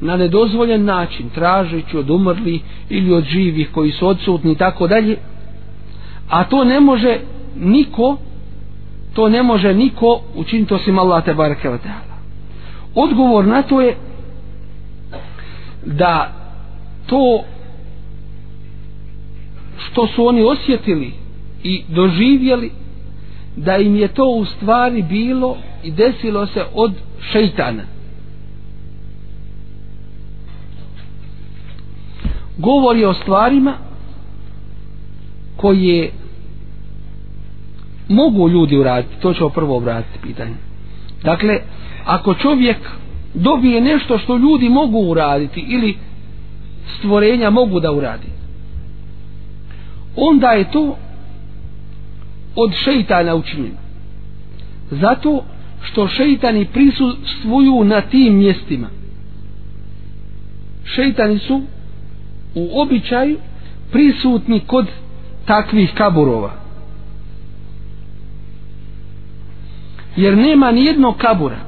Na 0.00 0.16
nedozvoljen 0.16 0.84
način 0.84 1.30
tražeći 1.30 1.96
od 1.98 2.10
umrli 2.10 2.60
ili 2.88 3.12
od 3.12 3.24
živih 3.24 3.70
koji 3.72 3.92
su 3.92 4.06
odsutni 4.06 4.52
i 4.52 4.56
tako 4.56 4.86
dalje. 4.86 5.16
A 6.28 6.44
to 6.44 6.64
ne 6.64 6.80
može 6.80 7.18
niko 7.56 8.16
to 9.14 9.28
ne 9.28 9.42
može 9.42 9.74
niko 9.74 10.20
učiniti 10.34 10.74
osim 10.74 10.98
Allah 10.98 11.24
te 11.24 11.34
bareke 11.34 11.68
ve 11.68 11.78
taala. 11.78 12.16
Odgovor 12.94 13.44
na 13.46 13.62
to 13.62 13.80
je 13.80 13.96
da 15.86 16.32
to 17.06 17.42
što 19.78 20.06
su 20.06 20.26
oni 20.26 20.42
osjetili 20.42 21.12
i 21.64 21.82
doživjeli 21.88 22.70
da 23.56 23.76
im 23.76 23.96
je 23.96 24.08
to 24.08 24.24
u 24.24 24.44
stvari 24.44 25.02
bilo 25.02 25.56
i 25.82 25.90
desilo 25.90 26.46
se 26.46 26.64
od 26.74 26.92
šeitana. 27.32 27.82
Govori 32.58 33.04
o 33.04 33.14
stvarima 33.14 33.74
koje 35.56 36.10
mogu 38.08 38.48
ljudi 38.48 38.76
uraditi. 38.76 39.20
To 39.20 39.34
ćemo 39.34 39.48
prvo 39.48 39.76
obratiti 39.76 40.18
pitanje. 40.22 40.54
Dakle 41.22 41.58
ako 42.04 42.34
čovjek 42.34 42.76
dobije 43.34 43.80
nešto 43.80 44.18
što 44.18 44.36
ljudi 44.36 44.68
mogu 44.68 44.98
uraditi 44.98 45.64
ili 45.68 45.96
stvorenja 46.98 47.50
mogu 47.50 47.80
da 47.80 47.92
uradi 47.92 48.26
onda 50.16 50.46
je 50.46 50.70
to 50.70 50.96
od 52.56 52.74
šeitana 52.74 53.34
učinjena. 53.34 53.78
Zato 54.90 55.44
što 55.82 56.08
šeitani 56.08 56.64
prisustvuju 56.64 57.84
na 57.84 58.00
tim 58.00 58.34
mjestima. 58.34 58.88
Šeitani 60.84 61.38
su 61.38 61.62
u 62.54 62.80
običaju 62.80 63.38
prisutni 63.92 64.60
kod 64.60 64.86
takvih 65.46 65.92
kaburova. 65.94 66.52
Jer 70.16 70.36
nema 70.36 70.72
ni 70.72 70.84
jednog 70.84 71.16
kabura 71.16 71.58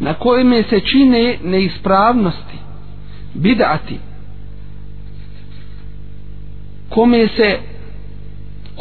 na 0.00 0.14
kojem 0.14 0.64
se 0.68 0.80
čine 0.80 1.38
neispravnosti 1.44 2.58
bidati 3.34 3.98
kome 6.88 7.28
se 7.28 7.58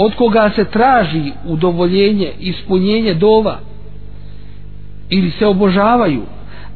od 0.01 0.15
koga 0.15 0.51
se 0.56 0.65
traži 0.65 1.32
udovoljenje 1.46 2.32
ispunjenje 2.39 3.13
dova? 3.13 3.60
Ili 5.10 5.32
se 5.32 5.46
obožavaju? 5.46 6.22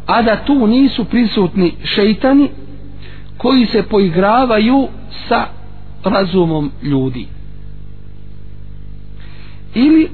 A 0.06 0.22
da 0.22 0.44
tu 0.46 0.68
nisu 0.68 1.06
prisutni 1.06 1.74
šeitani 1.84 2.50
koji 3.38 3.66
se 3.66 3.84
poigravaju 3.84 4.88
sa 5.28 5.46
razumom 6.04 6.72
ljudi. 6.82 7.28
Ili 9.76 10.10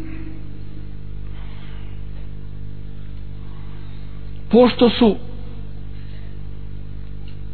pošto 4.49 4.89
su 4.89 5.15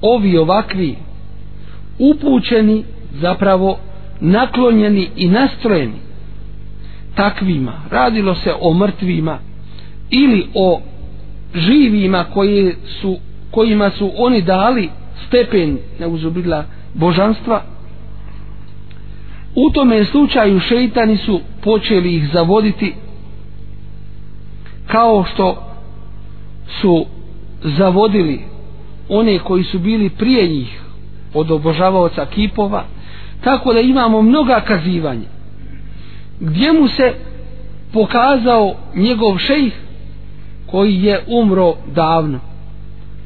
ovi 0.02 0.38
ovakvi 0.38 0.96
upućeni 2.00 2.84
zapravo 3.22 3.78
naklonjeni 4.20 5.10
i 5.16 5.28
nastrojeni 5.28 6.06
takvima. 7.16 7.74
Radilo 7.92 8.36
se 8.36 8.54
o 8.60 8.74
mrtvima 8.74 9.40
ili 10.10 10.48
o 10.54 10.82
živima 11.56 12.24
koji 12.34 12.74
su, 13.02 13.18
kojima 13.52 13.90
su 13.90 14.12
oni 14.18 14.42
dali 14.42 14.90
stepen 15.28 15.78
neuzubila 16.00 16.66
božanstva. 16.94 17.62
U 19.56 19.70
tome 19.70 20.06
slučaju 20.06 20.60
šeitani 20.60 21.18
su 21.18 21.40
počeli 21.62 22.16
ih 22.16 22.30
zavoditi 22.34 22.94
kao 24.88 25.25
što 25.34 25.64
su 26.82 27.06
zavodili 27.64 28.40
one 29.10 29.40
koji 29.40 29.64
su 29.64 29.80
bili 29.80 30.10
prije 30.10 30.48
njih 30.48 30.82
od 31.34 31.51
obožavaoca 31.51 32.25
kipova 32.25 32.84
tako 33.46 33.74
da 33.74 33.79
imamo 33.79 34.22
mnoga 34.22 34.62
kazivanja. 34.68 35.27
Gdje 36.40 36.74
mu 36.74 36.88
se 36.88 37.14
pokazao 37.94 38.75
njegov 38.96 39.38
šejh 39.38 39.74
koji 40.66 41.03
je 41.03 41.24
umro 41.27 41.75
davno? 41.96 42.40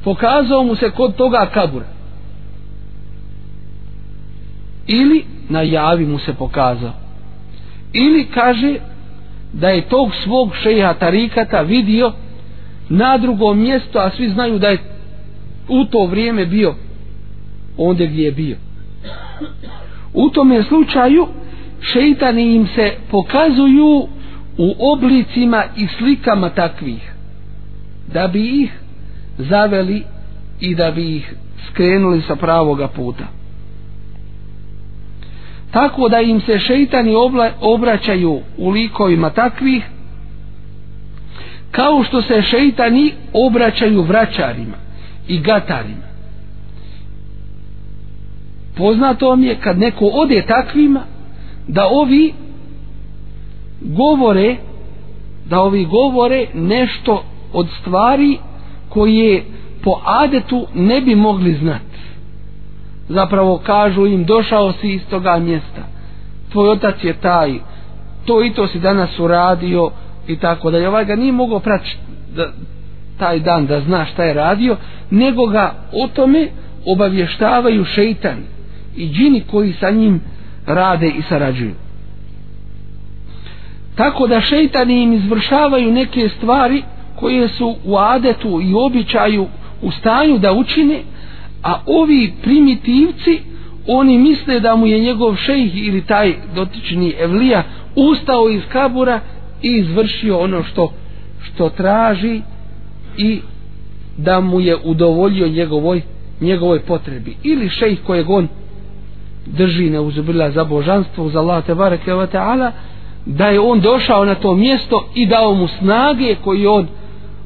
Pokazao 0.04 0.64
mu 0.64 0.74
se 0.74 0.90
kod 0.90 1.14
toga 1.14 1.46
kabura. 1.54 1.86
Ili 4.86 5.24
na 5.48 5.62
javi 5.62 6.06
mu 6.06 6.18
se 6.18 6.34
pokazao. 6.34 6.92
Ili 7.92 8.24
kaže 8.24 8.74
da 9.52 9.68
je 9.68 9.88
tog 9.88 10.14
svog 10.24 10.56
šeha 10.62 10.94
tarikata 10.94 11.60
vidio 11.60 12.12
na 12.88 13.18
drugom 13.18 13.58
mjestu 13.58 13.98
a 13.98 14.10
svi 14.10 14.28
znaju 14.28 14.58
da 14.58 14.68
je 14.68 14.78
u 15.68 15.84
to 15.84 16.06
vrijeme 16.06 16.46
bio 16.46 16.74
onde 17.76 18.06
gdje 18.06 18.24
je 18.24 18.32
bio 18.32 18.56
u 20.14 20.30
tome 20.30 20.62
slučaju 20.62 21.26
šeitani 21.80 22.54
im 22.54 22.66
se 22.66 22.92
pokazuju 23.10 24.08
u 24.58 24.74
oblicima 24.92 25.64
i 25.76 25.86
slikama 25.86 26.50
takvih 26.50 27.12
da 28.12 28.28
bi 28.28 28.62
ih 28.62 28.72
zaveli 29.38 30.02
i 30.60 30.74
da 30.74 30.90
bi 30.90 31.16
ih 31.16 31.34
skrenuli 31.68 32.22
sa 32.22 32.36
pravoga 32.36 32.88
puta. 32.88 33.24
Tako 35.70 36.08
da 36.08 36.20
im 36.20 36.40
se 36.40 36.58
šeitani 36.58 37.14
obla, 37.14 37.50
obraćaju 37.60 38.40
u 38.58 38.70
likovima 38.70 39.30
takvih 39.30 39.84
kao 41.70 42.04
što 42.04 42.22
se 42.22 42.42
šeitani 42.42 43.12
obraćaju 43.32 44.02
vraćarima 44.02 44.76
i 45.28 45.38
gatarima 45.38 46.09
poznato 48.80 49.36
mi 49.36 49.46
je 49.46 49.60
kad 49.60 49.78
neko 49.78 50.04
ode 50.04 50.42
takvima 50.42 51.00
da 51.68 51.86
ovi 51.86 52.34
govore 53.80 54.56
da 55.46 55.60
ovi 55.60 55.84
govore 55.84 56.46
nešto 56.54 57.24
od 57.52 57.66
stvari 57.80 58.38
koje 58.88 59.44
po 59.84 60.00
adetu 60.04 60.66
ne 60.74 61.00
bi 61.00 61.14
mogli 61.14 61.54
znati. 61.54 62.00
Zapravo 63.08 63.58
kažu 63.58 64.06
im 64.06 64.24
došao 64.24 64.72
si 64.72 64.88
iz 64.88 65.02
toga 65.10 65.38
mjesta. 65.38 65.82
Tvoj 66.52 66.70
otac 66.70 67.04
je 67.04 67.12
taj 67.12 67.58
to 68.26 68.44
i 68.44 68.52
to 68.52 68.66
si 68.66 68.78
danas 68.78 69.18
uradio 69.18 69.90
i 70.28 70.36
tako 70.36 70.70
da 70.70 70.78
je 70.78 70.88
ovaj 70.88 71.04
ga 71.04 71.16
nije 71.16 71.32
mogao 71.32 71.60
praći 71.60 71.98
da, 72.36 72.48
taj 73.18 73.40
dan 73.40 73.66
da 73.66 73.80
zna 73.80 74.04
šta 74.04 74.24
je 74.24 74.34
radio 74.34 74.76
nego 75.10 75.46
ga 75.46 75.74
o 75.92 76.08
tome 76.08 76.48
obavještavaju 76.86 77.84
šeitani 77.84 78.59
i 78.96 79.08
džini 79.08 79.42
koji 79.50 79.72
sa 79.72 79.90
njim 79.90 80.20
rade 80.66 81.08
i 81.08 81.22
sarađuju. 81.22 81.74
Tako 83.94 84.26
da 84.26 84.40
šeitani 84.40 85.02
im 85.02 85.12
izvršavaju 85.12 85.92
neke 85.92 86.28
stvari 86.28 86.82
koje 87.16 87.48
su 87.48 87.76
u 87.84 87.96
adetu 87.96 88.60
i 88.62 88.74
običaju 88.74 89.46
u 89.82 89.90
stanju 89.90 90.38
da 90.38 90.52
učine 90.52 91.02
a 91.62 91.80
ovi 91.86 92.32
primitivci 92.42 93.40
oni 93.86 94.18
misle 94.18 94.60
da 94.60 94.76
mu 94.76 94.86
je 94.86 95.00
njegov 95.00 95.36
šejh 95.36 95.76
ili 95.76 96.02
taj 96.02 96.34
dotični 96.54 97.14
evlija 97.18 97.62
ustao 97.96 98.48
iz 98.48 98.62
kabura 98.72 99.20
i 99.62 99.68
izvršio 99.68 100.38
ono 100.38 100.62
što 100.62 100.92
što 101.42 101.68
traži 101.68 102.42
i 103.16 103.40
da 104.16 104.40
mu 104.40 104.60
je 104.60 104.76
udovoljio 104.84 105.48
njegovoj 105.48 106.02
njegovoj 106.40 106.80
potrebi. 106.80 107.36
Ili 107.42 107.68
šejh 107.68 107.98
kojeg 108.06 108.30
on 108.30 108.48
drži 109.56 109.90
neuzubila 109.90 110.50
za 110.50 110.64
božanstvo 110.64 111.28
za 111.28 111.38
Allah 111.38 111.64
te 111.64 111.74
bareke 111.74 112.14
ve 112.14 112.26
taala 112.26 112.72
da 113.26 113.46
je 113.46 113.60
on 113.60 113.80
došao 113.80 114.24
na 114.24 114.34
to 114.34 114.54
mjesto 114.54 115.08
i 115.14 115.26
dao 115.26 115.54
mu 115.54 115.68
snage 115.68 116.36
koji 116.44 116.66
on 116.66 116.88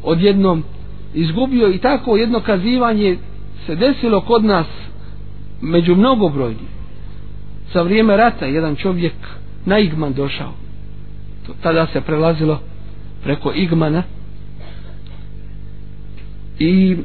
odjednom 0.02 0.64
izgubio. 1.14 1.68
I 1.68 1.78
tako 1.78 2.16
jedno 2.16 2.40
kazivanje 2.40 3.16
se 3.66 3.74
desilo 3.74 4.20
kod 4.20 4.44
nas 4.44 4.66
među 5.60 5.94
mnogobrojnim 5.94 6.68
sa 7.72 7.82
vrijeme 7.82 8.16
rata 8.16 8.46
jedan 8.46 8.76
čovjek 8.76 9.14
na 9.64 9.78
Igman 9.78 10.12
došao. 10.12 10.52
To, 11.46 11.52
tada 11.62 11.86
se 11.86 12.00
prelazilo 12.00 12.60
preko 13.22 13.52
Igmana. 13.54 14.02
I 16.58 16.96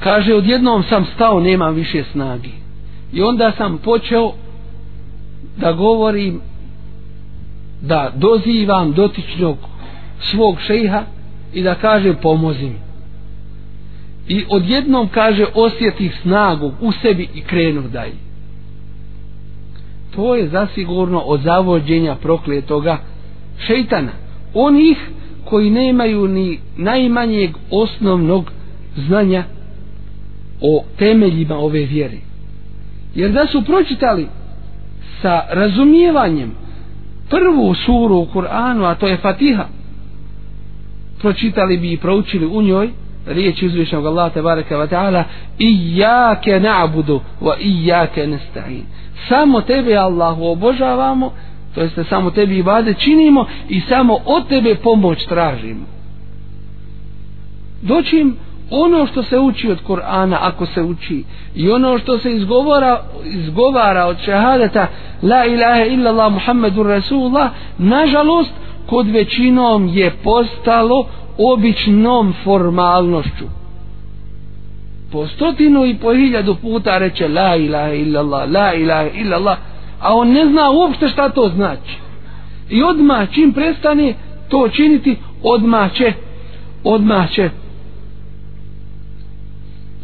kaže 0.00 0.34
odjednom 0.34 0.82
sam 0.82 1.06
stao 1.14 1.40
nemam 1.40 1.74
više 1.74 2.04
snagi 2.12 2.63
i 3.14 3.22
onda 3.22 3.52
sam 3.56 3.78
počeo 3.78 4.32
da 5.56 5.72
govorim 5.72 6.40
da 7.80 8.12
dozivam 8.16 8.92
dotičnog 8.92 9.56
svog 10.20 10.60
šeha 10.60 11.02
i 11.52 11.62
da 11.62 11.74
kaže 11.74 12.14
pomozi 12.14 12.64
mi. 12.64 12.84
I 14.28 14.44
odjednom 14.48 15.08
kaže 15.08 15.46
osjetih 15.54 16.18
snagu 16.22 16.72
u 16.80 16.92
sebi 16.92 17.28
i 17.34 17.40
krenu 17.40 17.82
dalje. 17.82 18.16
To 20.14 20.34
je 20.34 20.48
zasigurno 20.48 21.18
od 21.18 21.40
zavođenja 21.42 22.14
prokletoga 22.14 22.98
šeitana. 23.58 24.12
Onih 24.54 24.98
koji 25.44 25.70
nemaju 25.70 26.28
ni 26.28 26.58
najmanjeg 26.76 27.50
osnovnog 27.70 28.52
znanja 28.96 29.44
o 30.60 30.84
temeljima 30.98 31.56
ove 31.56 31.80
vjere 31.80 32.33
jer 33.14 33.30
da 33.30 33.46
su 33.46 33.62
pročitali 33.64 34.28
sa 35.22 35.42
razumijevanjem 35.50 36.54
prvu 37.30 37.74
suru 37.74 38.16
u 38.16 38.26
Kur'anu 38.34 38.84
a 38.84 38.94
to 38.94 39.06
je 39.06 39.16
Fatiha 39.16 39.66
pročitali 41.20 41.76
bi 41.76 41.92
i 41.92 41.96
proučili 41.96 42.46
u 42.46 42.62
njoj 42.62 42.90
riječ 43.26 43.62
uzvišnog 43.62 44.06
Allah 44.06 44.32
tebareka 44.32 44.76
wa 44.76 44.88
ta'ala 44.88 45.22
Iyake 45.58 46.60
na'budu 46.60 47.20
wa 47.40 47.54
iyake 47.60 48.26
nesta'in 48.26 48.82
samo 49.28 49.60
tebe 49.60 49.96
Allahu 49.96 50.44
obožavamo 50.44 51.32
to 51.74 51.80
jeste 51.80 52.04
samo 52.04 52.30
tebi 52.30 52.58
ibade 52.58 52.94
činimo 52.94 53.46
i 53.68 53.80
samo 53.80 54.18
od 54.24 54.48
tebe 54.48 54.74
pomoć 54.74 55.26
tražimo. 55.26 55.86
Doćim 57.82 58.36
ono 58.74 59.06
što 59.06 59.22
se 59.22 59.38
uči 59.38 59.70
od 59.70 59.78
Kur'ana 59.88 60.36
ako 60.40 60.66
se 60.66 60.82
uči 60.82 61.24
i 61.54 61.70
ono 61.70 61.98
što 61.98 62.18
se 62.18 62.32
izgovara 62.32 63.00
izgovara 63.24 64.06
od 64.06 64.16
šehadeta 64.24 64.86
la 65.22 65.44
ilaha 65.46 65.84
illa 65.84 66.10
Allah 66.10 66.32
Muhammedur 66.32 66.86
Rasulullah 66.86 67.50
nažalost 67.78 68.52
kod 68.86 69.06
većinom 69.06 69.88
je 69.88 70.10
postalo 70.24 71.06
običnom 71.38 72.34
formalnošću. 72.44 73.44
Po 75.12 75.26
stotinu 75.26 75.86
i 75.86 75.94
po 75.94 76.14
hiljadu 76.14 76.54
puta 76.54 76.98
reče 76.98 77.28
la 77.28 77.56
ilaha 77.56 77.92
illa 77.92 78.20
Allah 78.20 78.50
la 78.50 78.74
ilaha 78.74 79.08
illa 79.14 79.36
Allah 79.36 79.58
a 80.00 80.14
on 80.14 80.28
ne 80.28 80.46
zna 80.46 80.70
uopšte 80.70 81.08
šta 81.08 81.28
to 81.28 81.48
znači. 81.48 81.98
I 82.70 82.82
odmah 82.82 83.28
čim 83.34 83.52
prestane 83.52 84.14
to 84.48 84.68
činiti 84.68 85.16
odmah 85.42 85.92
će 85.92 86.12
odmah 86.84 87.30
će 87.30 87.50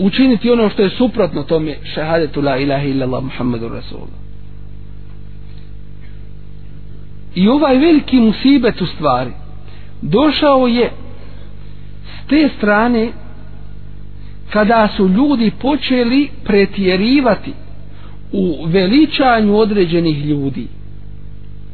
učiniti 0.00 0.50
ono 0.50 0.70
što 0.70 0.82
je 0.82 0.90
suprotno 0.90 1.42
tome 1.42 1.76
šehadetu 1.94 2.40
la 2.40 2.56
ilaha 2.56 2.84
illallah 2.84 3.22
muhammedu 3.22 3.68
rasulullah. 3.68 4.20
I 7.34 7.48
ovaj 7.48 7.78
veliki 7.78 8.16
musibet 8.16 8.80
u 8.80 8.86
stvari 8.86 9.30
došao 10.02 10.66
je 10.66 10.90
s 12.04 12.28
te 12.28 12.48
strane 12.56 13.08
kada 14.50 14.88
su 14.96 15.08
ljudi 15.08 15.50
počeli 15.60 16.28
pretjerivati 16.44 17.52
u 18.32 18.64
veličanju 18.66 19.56
određenih 19.56 20.26
ljudi. 20.26 20.66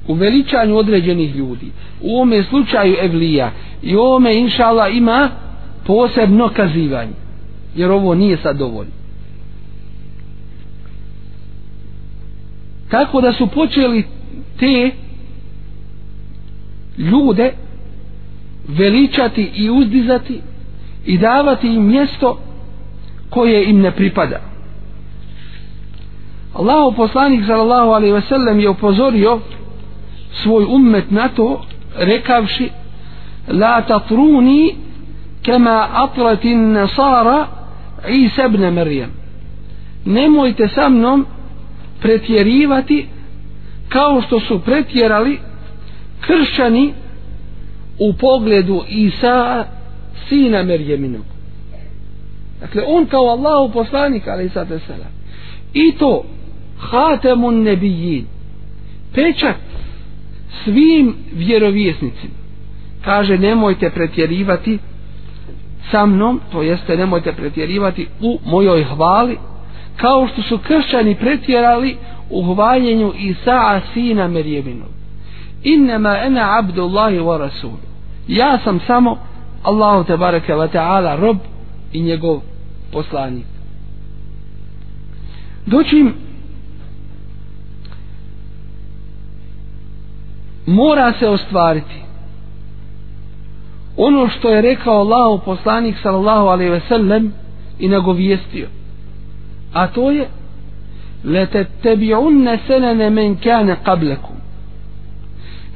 U 0.09 0.15
veličanju 0.15 0.77
određenih 0.77 1.37
ljudi. 1.37 1.67
U 2.01 2.15
ovome 2.15 2.43
slučaju 2.43 2.97
Evlija. 3.01 3.51
I 3.83 3.97
ovome 3.97 4.37
inšala 4.37 4.89
ima 4.89 5.31
posebno 5.87 6.49
kazivanje 6.49 7.26
jer 7.77 7.91
ovo 7.91 8.15
nije 8.15 8.37
sad 8.37 8.57
dovoljno. 8.57 8.93
Tako 12.91 13.21
da 13.21 13.33
su 13.33 13.47
počeli 13.47 14.05
te 14.59 14.91
ljude 16.99 17.53
veličati 18.69 19.51
i 19.55 19.71
uzdizati 19.71 20.41
i 21.07 21.19
davati 21.19 21.69
im 21.69 21.87
mjesto 21.87 22.39
koje 23.31 23.71
im 23.71 23.81
ne 23.81 23.91
pripada. 23.91 24.41
Allahu 26.55 26.97
poslanik 26.97 27.45
sallallahu 27.47 27.91
alejhi 27.91 28.13
ve 28.13 28.21
sellem 28.21 28.61
je 28.61 28.69
upozorio 28.69 29.41
svoj 30.43 30.65
ummet 30.65 31.11
na 31.11 31.29
to 31.29 31.65
rekavši 31.97 32.71
la 33.49 33.83
tatruni 33.83 34.75
kama 35.47 35.89
atrat 35.93 36.45
nasara 36.45 37.47
Isa 38.09 38.45
ibn 38.45 38.61
Maryam. 38.61 39.11
Nemojte 40.05 40.69
sa 40.69 40.89
mnom 40.89 41.27
pretjerivati 42.01 43.07
kao 43.89 44.23
što 44.23 44.41
su 44.41 44.61
pretjerali 44.61 45.39
kršćani 46.21 46.95
u 47.99 48.13
pogledu 48.13 48.83
Isa 48.89 49.65
sina 50.29 50.63
Merjeminog 50.63 51.25
dakle 52.61 52.83
on 52.87 53.07
kao 53.07 53.29
Allahu 53.29 53.73
poslanik 53.73 54.29
ali 54.29 54.49
sad 54.49 54.69
i 55.75 55.93
to 55.93 56.25
hatemun 56.79 57.63
nebijin 57.63 58.27
pečat 59.15 59.57
svim 60.65 61.15
vjerovjesnicima. 61.33 62.35
Kaže 63.05 63.39
nemojte 63.39 63.91
pretjerivati 63.91 64.79
sa 65.91 66.07
mnom 66.07 66.41
to 66.53 66.63
jeste 66.63 66.97
nemojte 66.97 67.33
pretjerivati 67.33 68.09
u 68.21 68.39
mojoj 68.45 68.85
hvali 68.85 69.39
kao 69.97 70.29
što 70.33 70.43
su 70.43 70.59
kršćani 70.59 71.15
pretjerali 71.15 71.97
u 72.31 72.55
hvaljenju 72.55 73.13
Isaa 73.17 73.81
sina 73.95 74.29
Merjevinog 74.29 74.97
innama 75.67 76.19
ena 76.19 76.59
abdullahi 76.59 77.19
wa 77.19 77.39
rasul. 77.39 77.79
Ja 78.29 78.59
sam 78.65 78.81
samo 78.87 79.19
Allahu 79.63 80.05
te 80.05 80.17
bareke 80.17 80.55
wa 80.55 80.69
ta'ala 80.69 81.21
rob 81.21 81.37
i 81.93 82.03
njegov 82.03 82.41
poslanik. 82.93 83.47
Doćim 85.67 86.15
mora 90.67 91.13
se 91.19 91.29
ostvariti 91.29 92.06
ono 93.97 94.29
što 94.29 94.49
je 94.49 94.63
rekao 94.63 94.95
Allah 94.95 95.41
poslanik 95.45 95.97
sallallahu 96.03 96.47
alaihi 96.47 96.71
ve 96.71 96.81
sellem 96.89 97.33
i 97.79 97.89
nagovijestio. 97.89 98.69
A 99.73 99.87
to 99.87 100.11
je 100.11 100.29
letetebi'unne 101.25 102.59
senene 102.67 103.11
men 103.11 103.37
kane 103.37 103.77
qablekum 103.85 104.37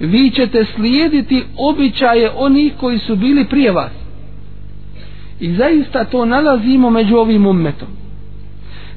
vi 0.01 0.31
ćete 0.31 0.65
slijediti 0.65 1.45
običaje 1.57 2.31
onih 2.37 2.73
koji 2.81 2.99
su 2.99 3.17
bili 3.17 3.45
prije 3.45 3.73
vas. 3.73 3.93
I 5.41 5.55
zaista 5.55 6.05
to 6.05 6.25
nalazimo 6.25 6.91
među 6.91 7.17
ovim 7.17 7.47
ummetom. 7.47 7.89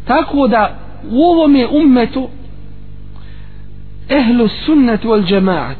Tako 0.06 0.48
da 0.48 0.80
u 1.12 1.24
ovom 1.24 1.56
je 1.56 1.68
ummetu 1.68 2.30
ehlu 4.10 4.48
sunnet 4.48 5.04
wal 5.04 5.28
džemaat 5.28 5.78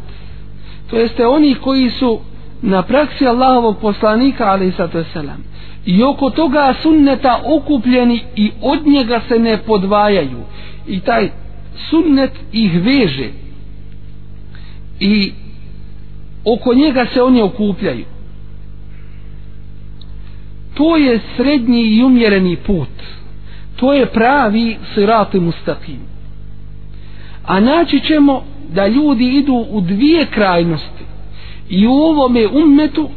to 0.90 0.98
jeste 0.98 1.28
oni 1.28 1.56
koji 1.56 1.90
su 1.90 2.20
na 2.64 2.82
praksi 2.82 3.28
Allahovog 3.28 3.78
poslanika 3.82 4.46
ali 4.46 4.72
sato 4.72 5.04
selam 5.14 5.44
i 5.86 6.04
oko 6.04 6.30
toga 6.30 6.74
sunneta 6.82 7.42
okupljeni 7.46 8.22
i 8.36 8.52
od 8.62 8.88
njega 8.88 9.22
se 9.28 9.40
ne 9.40 9.58
podvajaju. 9.58 10.40
I 10.88 11.00
taj 11.00 11.30
sunnet 11.90 12.32
ih 12.52 12.82
veže. 12.84 13.30
I 15.00 15.32
oko 16.46 16.74
njega 16.74 17.06
se 17.14 17.22
oni 17.22 17.42
okupljaju. 17.42 18.06
To 20.74 20.98
je 20.98 21.20
srednji 21.38 21.82
i 21.82 22.04
umjereni 22.04 22.56
put. 22.56 22.90
To 23.76 23.94
je 23.94 24.06
pravi 24.06 24.78
sirat 24.94 25.34
mustaqim. 25.34 26.00
A 27.46 27.60
naći 27.60 28.00
ćemo 28.00 28.44
da 28.70 28.88
ljudi 28.88 29.28
idu 29.28 29.66
u 29.70 29.82
dvije 29.82 30.26
krajnosti 30.26 31.03
i 31.70 31.88
u 31.88 31.92
ovome 31.92 32.48
ummetu 32.48 33.10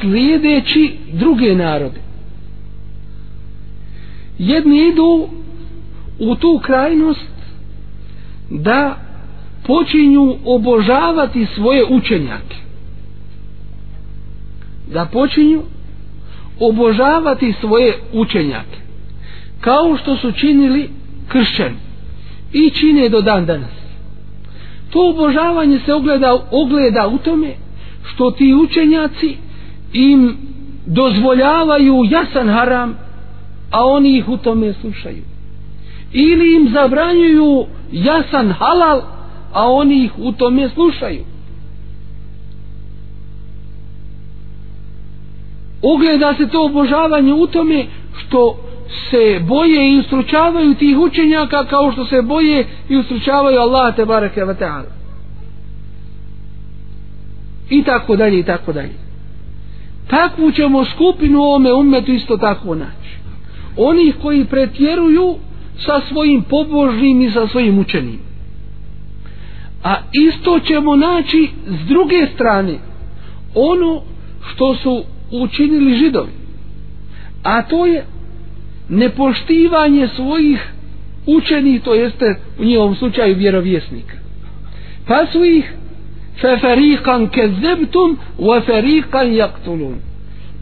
slijedeći 0.00 0.96
druge 1.12 1.54
narode. 1.54 2.00
Jedni 4.38 4.88
idu 4.88 5.28
u 6.18 6.36
tu 6.36 6.60
krajnost 6.62 7.32
da 8.50 8.96
počinju 9.66 10.36
obožavati 10.44 11.46
svoje 11.54 11.84
učenjake. 11.84 12.56
Da 14.92 15.04
počinju 15.04 15.62
obožavati 16.60 17.54
svoje 17.60 17.94
učenjake. 18.12 18.78
Kao 19.60 19.96
što 19.96 20.16
su 20.16 20.32
činili 20.32 20.90
kršćani 21.28 21.76
i 22.52 22.70
čine 22.70 23.08
do 23.08 23.20
dan 23.20 23.46
danas. 23.46 23.70
To 24.90 25.10
obožavanje 25.10 25.80
se 25.86 25.94
ogleda, 25.94 26.38
ogleda 26.50 27.08
u 27.08 27.18
tome 27.18 27.54
što 28.04 28.30
ti 28.30 28.54
učenjaci 28.54 29.36
im 29.92 30.36
dozvoljavaju 30.86 32.04
jasan 32.10 32.48
haram 32.48 32.94
a 33.70 33.86
oni 33.86 34.18
ih 34.18 34.28
u 34.28 34.36
tome 34.36 34.72
slušaju. 34.72 35.22
Ili 36.12 36.54
im 36.54 36.68
zabranjuju 36.72 37.66
jasan 37.92 38.52
halal 38.52 39.02
a 39.52 39.72
oni 39.72 40.04
ih 40.04 40.18
u 40.18 40.32
tome 40.32 40.68
slušaju. 40.68 41.24
Ogleda 45.82 46.34
se 46.34 46.48
to 46.48 46.64
obožavanje 46.64 47.32
u 47.32 47.46
tome 47.46 47.86
što 48.18 48.56
se 49.10 49.40
boje 49.48 49.92
i 49.92 49.98
ustručavaju 49.98 50.74
tih 50.74 50.98
učenjaka 50.98 51.64
kao 51.64 51.92
što 51.92 52.04
se 52.04 52.22
boje 52.22 52.66
i 52.88 52.96
ustručavaju 52.96 53.58
Allah 53.58 53.96
te 53.96 54.04
bareke 54.04 54.40
wa 54.40 54.54
ta'ala 54.58 55.01
i 57.70 57.82
tako 57.82 58.16
dalje 58.16 58.38
i 58.38 58.42
tako 58.42 58.72
dalje. 58.72 58.92
Takvu 60.06 60.52
ćemo 60.52 60.84
skupinu 60.84 61.38
u 61.38 61.42
ovome 61.42 61.72
umetu 61.72 62.12
isto 62.12 62.36
tako 62.36 62.74
naći. 62.74 63.16
Onih 63.76 64.14
koji 64.22 64.44
pretjeruju 64.44 65.36
sa 65.78 66.00
svojim 66.08 66.42
pobožnim 66.42 67.22
i 67.22 67.30
sa 67.30 67.46
svojim 67.46 67.78
učenim 67.78 68.32
a 69.82 69.96
isto 70.12 70.60
ćemo 70.60 70.96
naći 70.96 71.48
s 71.66 71.88
druge 71.88 72.26
strane 72.34 72.78
ono 73.54 74.02
što 74.52 74.74
su 74.74 75.04
učinili 75.30 75.96
židovi. 75.96 76.32
A 77.42 77.62
to 77.62 77.86
je 77.86 78.04
nepoštivanje 78.88 80.08
svojih 80.16 80.72
učenih 81.26 81.82
to 81.82 81.94
jeste 81.94 82.34
u 82.58 82.64
njihovom 82.64 82.96
slučaju 82.96 83.36
vjerovjesnika. 83.36 84.16
Pa 85.06 85.26
su 85.32 85.44
ih 85.44 85.72
فَفَرِيقًا 86.41 87.25
كَذَّبْتُمْ 87.25 88.17
وَفَرِيقًا 88.39 89.21
يَقْتُلُونَ 89.23 89.97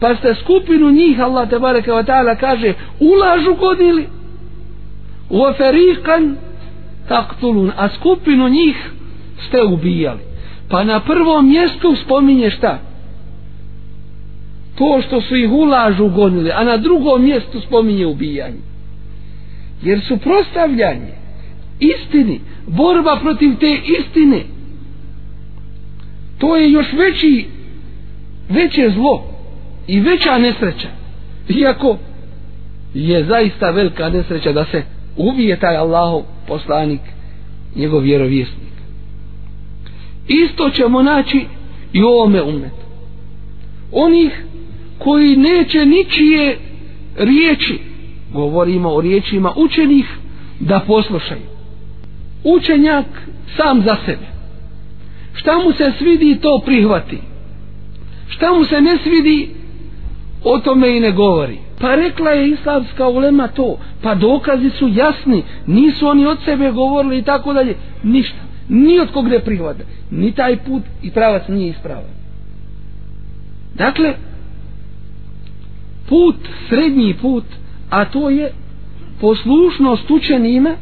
pa 0.00 0.14
ste 0.16 0.34
skupinu 0.34 0.90
njih 0.90 1.20
Allah 1.20 1.48
te 1.50 1.58
bareke 1.58 1.92
ve 1.92 2.04
taala 2.04 2.34
kaže 2.36 2.74
ulažu 3.00 3.54
godili 3.54 4.06
wa 5.30 5.54
fariqan 5.58 6.36
taqtulun 7.08 7.72
a 7.76 7.88
skupinu 7.88 8.48
njih 8.48 8.76
ste 9.48 9.62
ubijali 9.62 10.20
pa 10.68 10.84
na 10.84 11.00
prvom 11.00 11.48
mjestu 11.48 11.96
spominje 12.04 12.50
šta 12.50 12.78
to 14.78 15.00
što 15.06 15.20
su 15.20 15.36
ih 15.36 15.50
ulažu 15.52 16.08
gonili 16.08 16.50
a 16.50 16.64
na 16.64 16.76
drugom 16.76 17.22
mjestu 17.22 17.60
spominje 17.60 18.06
ubijanje 18.06 18.60
jer 19.82 20.00
su 20.00 20.16
prostavljanje 20.16 21.12
istini 21.80 22.40
borba 22.66 23.18
protiv 23.22 23.50
te 23.60 23.78
istine 24.00 24.42
to 26.41 26.55
je 26.55 26.71
još 26.71 26.93
veći 26.93 27.45
veće 28.49 28.89
zlo 28.95 29.23
i 29.87 29.99
veća 29.99 30.37
nesreća. 30.37 30.87
Iako 31.49 31.97
je 32.93 33.25
zaista 33.25 33.71
velika 33.71 34.09
nesreća 34.09 34.51
da 34.51 34.65
se 34.65 34.83
ubije 35.17 35.59
taj 35.59 35.77
Allahov 35.77 36.21
poslanik 36.47 37.01
njegov 37.75 38.01
vjerovjesnik. 38.01 38.71
Isto 40.27 40.69
ćemo 40.69 41.01
naći 41.01 41.45
i 41.93 42.03
u 42.03 42.07
ovome 42.07 42.41
umetu. 42.41 42.85
Onih 43.91 44.43
koji 44.97 45.35
neće 45.35 45.85
ničije 45.85 46.57
riječi 47.17 47.79
govorimo 48.33 48.89
o 48.89 49.01
riječima 49.01 49.53
učenih 49.55 50.05
da 50.59 50.79
poslušaju. 50.87 51.51
Učenjak 52.43 53.05
sam 53.57 53.81
za 53.81 53.95
sebe 54.05 54.30
šta 55.33 55.57
mu 55.57 55.71
se 55.71 55.91
svidi 55.97 56.39
to 56.41 56.61
prihvati. 56.65 57.17
Šta 58.29 58.53
mu 58.53 58.65
se 58.65 58.81
ne 58.81 58.97
svidi 59.03 59.49
o 60.43 60.59
tome 60.59 60.97
i 60.97 60.99
ne 60.99 61.11
govori. 61.11 61.57
Pa 61.79 61.95
rekla 61.95 62.31
je 62.31 62.49
islamska 62.49 63.07
ulema 63.07 63.47
to. 63.47 63.77
Pa 64.01 64.15
dokazi 64.15 64.69
su 64.69 64.87
jasni. 64.87 65.43
Nisu 65.67 66.07
oni 66.07 66.25
od 66.25 66.37
sebe 66.45 66.71
govorili 66.71 67.17
i 67.17 67.23
tako 67.23 67.53
dalje. 67.53 67.75
Ništa. 68.03 68.37
Ni 68.69 68.99
od 68.99 69.11
kog 69.11 69.27
ne 69.27 69.39
prihvata 69.39 69.83
ni 70.11 70.31
taj 70.31 70.57
put 70.57 70.83
i 71.01 71.11
pravac 71.11 71.47
nije 71.47 71.69
ispravan. 71.69 72.11
Dakle 73.75 74.13
put 76.09 76.35
srednji 76.69 77.13
put 77.13 77.43
a 77.89 78.05
to 78.05 78.29
je 78.29 78.53
poslušnost 79.21 80.11
učenima 80.11 80.75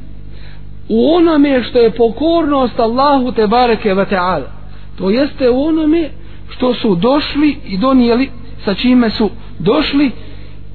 u 0.89 1.15
onome 1.15 1.63
što 1.63 1.79
je 1.79 1.91
pokornost 1.91 2.79
Allahu 2.79 3.31
te 3.31 3.47
bareke 3.47 3.93
ve 3.93 4.05
taala 4.05 4.51
to 4.97 5.09
jeste 5.09 5.49
u 5.49 5.63
onome 5.63 6.09
što 6.49 6.73
su 6.73 6.95
došli 6.95 7.57
i 7.65 7.77
donijeli 7.77 8.29
sa 8.65 8.73
čime 8.73 9.09
su 9.09 9.29
došli 9.59 10.11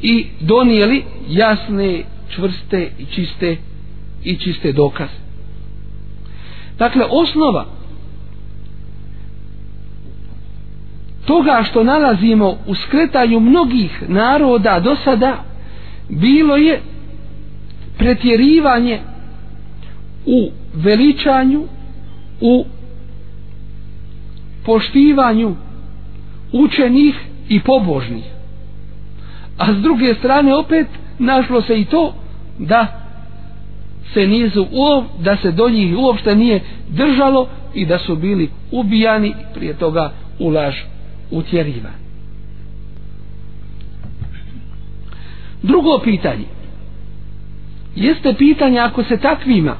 i 0.02 0.26
donijeli 0.40 1.04
jasne 1.28 2.02
čvrste 2.30 2.90
i 2.98 3.04
čiste 3.04 3.56
i 4.24 4.36
čiste 4.36 4.72
dokaze. 4.72 5.24
Dakle 6.78 7.04
osnova 7.10 7.66
toga 11.26 11.62
što 11.70 11.84
nalazimo 11.84 12.56
u 12.66 12.74
skretanju 12.74 13.40
mnogih 13.40 14.02
naroda 14.08 14.80
do 14.80 14.96
sada 15.04 15.36
bilo 16.08 16.56
je 16.56 16.80
pretjerivanje 17.98 19.00
u 20.26 20.50
veličanju 20.74 21.64
u 22.40 22.64
poštivanju 24.64 25.54
učenih 26.52 27.14
i 27.48 27.60
pobožnih. 27.60 28.24
A 29.58 29.72
s 29.74 29.76
druge 29.76 30.14
strane 30.14 30.54
opet 30.54 30.86
našlo 31.18 31.62
se 31.62 31.80
i 31.80 31.84
to 31.84 32.14
da 32.58 32.86
se 34.14 34.26
nisu 34.26 34.62
u 34.62 35.02
da 35.18 35.36
se 35.36 35.52
do 35.52 35.68
njih 35.68 35.98
uopšte 35.98 36.34
nije 36.34 36.60
držalo 36.88 37.48
i 37.74 37.86
da 37.86 37.98
su 37.98 38.16
bili 38.16 38.50
ubijani 38.70 39.34
prije 39.54 39.74
toga 39.74 40.12
u 40.38 40.48
laž 40.48 40.74
utjeriva 41.30 41.90
drugo 45.64 45.98
pitanje. 45.98 46.44
Jeste 47.96 48.34
pitanje 48.34 48.78
ako 48.78 49.04
se 49.04 49.16
takvima 49.16 49.76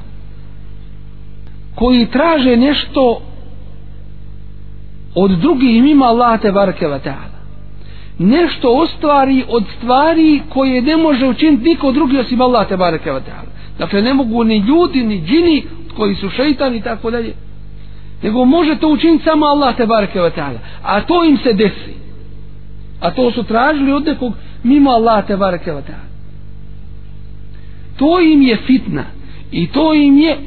koji 1.75 2.05
traže 2.05 2.57
nešto 2.57 3.21
od 5.15 5.31
drugih 5.31 5.83
mimo 5.83 6.05
Allah 6.05 6.41
te 6.41 6.51
barke 6.51 6.87
wa 6.87 6.99
ta'ala. 6.99 7.35
Nešto 8.19 8.73
ostvari 8.73 9.43
od 9.47 9.63
stvari 9.77 10.41
koje 10.49 10.81
ne 10.81 10.97
može 10.97 11.27
učiniti 11.27 11.69
niko 11.69 11.91
drugi 11.91 12.17
osim 12.17 12.41
Allah 12.41 12.67
te 12.67 12.77
barke 12.77 13.11
wa 13.11 13.19
ta'ala. 13.19 13.77
Dakle 13.79 14.01
ne 14.01 14.13
mogu 14.13 14.43
ni 14.43 14.57
ljudi 14.57 15.03
ni 15.03 15.21
džini 15.21 15.63
koji 15.97 16.15
su 16.15 16.29
šeitan 16.29 16.75
i 16.75 16.81
tako 16.81 17.11
dalje 17.11 17.33
nego 18.23 18.45
može 18.45 18.75
to 18.75 18.87
učiniti 18.87 19.23
samo 19.23 19.45
Allah 19.45 19.75
te 19.75 19.85
barke 19.85 20.19
wa 20.19 20.31
ta'ala. 20.35 20.57
A 20.83 21.01
to 21.01 21.25
im 21.25 21.37
se 21.37 21.53
desi. 21.53 21.95
A 22.99 23.11
to 23.11 23.31
su 23.31 23.43
tražili 23.43 23.91
od 23.91 24.05
nekog 24.05 24.33
mimo 24.63 24.91
Allah 24.91 25.27
te 25.27 25.37
barke 25.37 25.71
wa 25.71 25.81
ta'ala. 25.81 26.05
To 27.97 28.21
im 28.21 28.41
je 28.41 28.57
fitna 28.57 29.03
i 29.51 29.67
to 29.67 29.93
im 29.93 30.17
je 30.17 30.37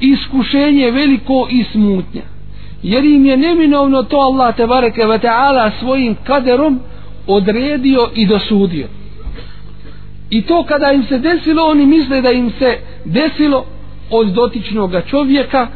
iskušenje 0.00 0.90
veliko 0.90 1.48
i 1.50 1.64
smutnja 1.72 2.22
jer 2.82 3.04
im 3.04 3.26
je 3.26 3.36
neminovno 3.36 4.02
to 4.02 4.16
Allah 4.16 4.56
te 4.56 4.66
bareke 4.66 5.06
ve 5.06 5.18
ta'ala 5.18 5.70
svojim 5.80 6.16
kaderom 6.24 6.80
odredio 7.26 8.10
i 8.14 8.26
dosudio. 8.26 8.86
I 10.30 10.42
to 10.42 10.64
kada 10.64 10.92
im 10.92 11.04
se 11.04 11.18
desilo 11.18 11.62
oni 11.62 11.86
misle 11.86 12.22
da 12.22 12.30
im 12.30 12.50
se 12.58 12.78
desilo 13.04 13.64
od 14.10 14.26
dotičnog 14.26 14.92
čovjeka 15.06 15.66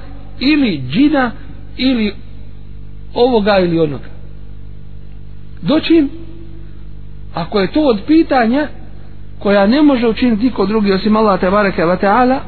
ili 0.41 0.83
džina 0.91 1.31
ili 1.77 2.15
ovoga 3.15 3.59
ili 3.59 3.81
onoga. 3.81 4.09
Doćim 5.63 6.11
ako 7.35 7.61
je 7.61 7.73
to 7.73 7.81
od 7.81 8.01
pitanja 8.07 8.69
koja 9.39 9.67
ne 9.67 9.83
može 9.83 10.09
učiniti 10.09 10.45
niko 10.45 10.67
drugi 10.67 10.93
osim 10.93 11.17
Allah 11.17 11.41
te 11.41 11.51
bareke 11.51 11.85
ve 11.85 11.97
ta'ala 11.97 12.39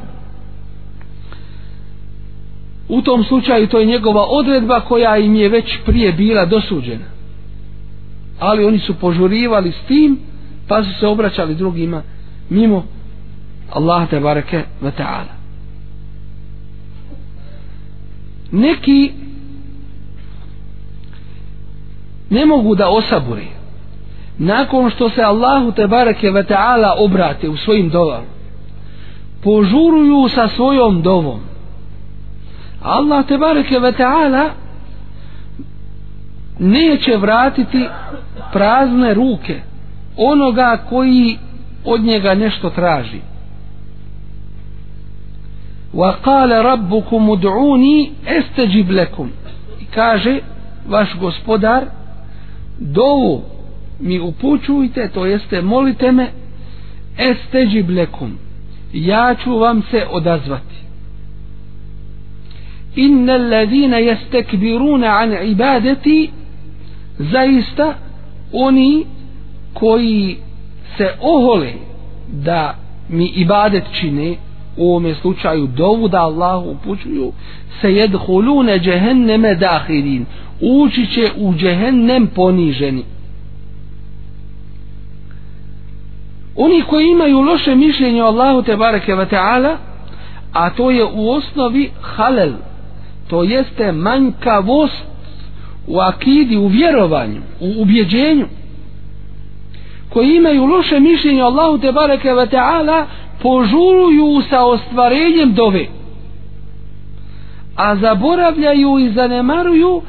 u 2.88 3.02
tom 3.02 3.24
slučaju 3.24 3.68
to 3.68 3.78
je 3.78 3.86
njegova 3.86 4.26
odredba 4.28 4.80
koja 4.80 5.18
im 5.18 5.34
je 5.34 5.48
već 5.48 5.78
prije 5.86 6.12
bila 6.12 6.44
dosuđena. 6.44 7.04
Ali 8.40 8.64
oni 8.64 8.78
su 8.78 8.94
požurivali 8.94 9.72
s 9.72 9.86
tim 9.88 10.18
pa 10.68 10.84
su 10.84 10.90
se 11.00 11.06
obraćali 11.06 11.54
drugima 11.54 12.02
mimo 12.50 12.84
Allah 13.72 14.10
te 14.10 14.20
bareke 14.20 14.62
ve 14.80 14.90
ta'ala. 14.98 15.34
Neki 18.52 19.12
ne 22.30 22.46
mogu 22.46 22.74
da 22.74 22.88
osaburi 22.88 23.46
nakon 24.38 24.90
što 24.90 25.10
se 25.10 25.22
Allahu 25.22 25.72
te 25.72 25.86
bareke 25.86 26.30
ve 26.30 26.44
taala 26.46 26.94
obrate 26.98 27.48
u 27.48 27.56
svojim 27.56 27.88
dovama 27.88 28.34
požuruju 29.42 30.28
sa 30.28 30.48
svojom 30.48 31.02
dovom 31.02 31.40
Allah 32.84 33.26
te 33.26 33.38
bareke 33.38 33.78
ve 33.78 33.92
taala 33.92 34.50
neće 36.58 37.16
vratiti 37.16 37.86
prazne 38.52 39.14
ruke 39.14 39.60
onoga 40.16 40.84
koji 40.88 41.38
od 41.84 42.00
njega 42.00 42.34
nešto 42.34 42.70
traži. 42.70 43.20
Wa 45.94 46.14
qala 46.24 46.62
rabbukum 46.62 47.28
ud'uni 47.28 48.10
astajib 48.38 48.90
lakum. 48.90 49.30
Kaže 49.94 50.38
vaš 50.88 51.18
gospodar 51.20 51.84
dovu 52.78 53.42
mi 54.00 54.20
upućujte 54.20 55.08
to 55.08 55.26
jeste 55.26 55.62
molite 55.62 56.12
me 56.12 56.28
astajib 57.18 57.90
lekum 57.90 58.38
ja 58.92 59.34
ću 59.44 59.58
vam 59.58 59.82
se 59.82 60.06
odazvati 60.10 60.83
inna 62.96 63.32
allazina 63.32 63.96
yastakbiruna 63.96 65.06
an 65.06 65.48
ibadati 65.48 66.30
zaista 67.18 67.94
oni 68.52 69.06
koji 69.74 70.36
se 70.96 71.10
ohole 71.20 71.72
da 72.32 72.74
mi 73.08 73.26
ibadet 73.26 73.84
čine 74.00 74.36
u 74.76 74.90
ovome 74.90 75.14
slučaju 75.14 75.66
dovu 75.66 76.08
da 76.08 76.20
Allahu 76.20 76.70
upućuju 76.70 77.32
se 77.80 77.92
jedhulune 77.92 78.78
džehenneme 78.78 79.54
dahirin. 79.54 80.26
Ući 80.60 81.06
će 81.06 81.30
u 81.36 81.54
džehennem 81.54 82.26
poniženi. 82.26 83.04
Oni 86.56 86.82
koji 86.82 87.08
imaju 87.08 87.40
loše 87.40 87.74
mišljenje 87.74 88.22
o 88.22 88.26
Allahu 88.26 88.62
te 88.62 88.76
bareke 88.76 89.14
ve 89.14 89.26
ta'ala 89.26 89.76
a 90.52 90.70
to 90.70 90.90
je 90.90 91.04
u 91.04 91.30
osnovi 91.30 91.90
halel 92.00 92.52
to 93.28 93.42
jeste 93.42 93.92
manjkavost 93.92 95.04
u 95.86 95.98
akidi, 95.98 96.56
u 96.56 96.66
vjerovanju 96.66 97.40
u 97.60 97.82
ubjeđenju 97.82 98.46
koji 100.08 100.36
imaju 100.36 100.66
loše 100.66 101.00
mišljenje 101.00 101.42
o 101.42 101.46
Allahu 101.46 101.78
te 101.78 101.92
bareke 101.92 102.34
ve 102.34 102.46
ta'ala 102.46 103.04
požuruju 103.42 104.42
sa 104.50 104.64
ostvarenjem 104.64 105.54
dove 105.54 105.86
a 107.76 107.96
zaboravljaju 107.96 108.98
i 108.98 109.12
zanemaruju 109.12 110.02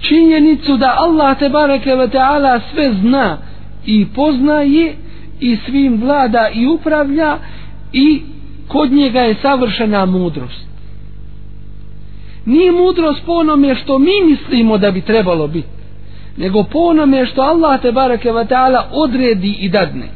činjenicu 0.00 0.76
da 0.76 0.94
Allah 0.98 1.38
te 1.38 1.48
bareke 1.48 1.94
ve 1.94 2.08
taala 2.08 2.60
sve 2.72 2.92
zna 2.92 3.38
i 3.86 4.06
poznaje 4.14 4.94
i 5.40 5.56
svim 5.56 6.00
vlada 6.02 6.48
i 6.54 6.66
upravlja 6.66 7.38
i 7.92 8.22
kod 8.68 8.92
njega 8.92 9.20
je 9.20 9.34
savršena 9.42 10.06
mudrost 10.06 10.69
nije 12.44 12.72
mudrost 12.72 13.22
po 13.26 13.32
onome 13.32 13.74
što 13.74 13.98
mi 13.98 14.12
mislimo 14.26 14.78
da 14.78 14.90
bi 14.90 15.00
trebalo 15.00 15.46
biti 15.46 15.80
nego 16.36 16.62
po 16.62 16.78
onome 16.78 17.26
što 17.26 17.42
Allah 17.42 17.80
te 17.80 17.92
bareke 17.92 18.32
ve 18.32 18.46
taala 18.46 18.88
odredi 18.92 19.56
i 19.60 19.68
dadne. 19.68 20.08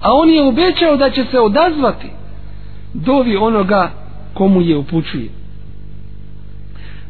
A 0.00 0.14
on 0.14 0.30
je 0.30 0.42
obećao 0.42 0.96
da 0.96 1.10
će 1.10 1.24
se 1.24 1.40
odazvati 1.40 2.06
dovi 2.94 3.36
onoga 3.36 3.90
komu 4.34 4.60
je 4.60 4.76
upućuje. 4.76 5.28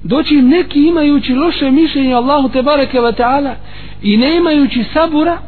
Doći 0.04 0.42
neki 0.42 0.86
imajući 0.86 1.34
loše 1.34 1.70
mišljenje 1.70 2.14
Allahu 2.14 2.48
te 2.48 2.62
bareke 2.62 3.00
ve 3.00 3.12
taala 3.12 3.54
i 4.02 4.16
nemajući 4.16 4.84
sabura 4.92 5.38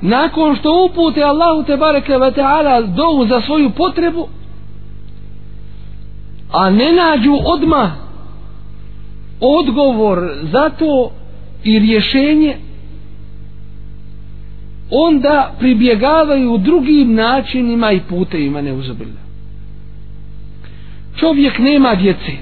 nakon 0.00 0.56
što 0.56 0.84
upute 0.84 1.22
Allahu 1.22 1.62
te 1.66 1.76
bareke 1.76 2.18
ve 2.18 2.32
taala 2.32 2.80
dovu 2.80 3.26
za 3.26 3.40
svoju 3.40 3.70
potrebu 3.70 4.28
a 6.52 6.70
ne 6.70 6.92
nađu 6.92 7.38
odma 7.44 7.92
odgovor 9.40 10.18
za 10.42 10.70
to 10.70 11.10
i 11.64 11.78
rješenje 11.78 12.56
onda 14.90 15.54
pribjegavaju 15.58 16.58
drugim 16.58 17.14
načinima 17.14 17.92
i 17.92 18.00
putevima 18.00 18.60
neuzabilja 18.60 19.22
čovjek 21.16 21.58
nema 21.58 21.94
djece. 21.94 22.32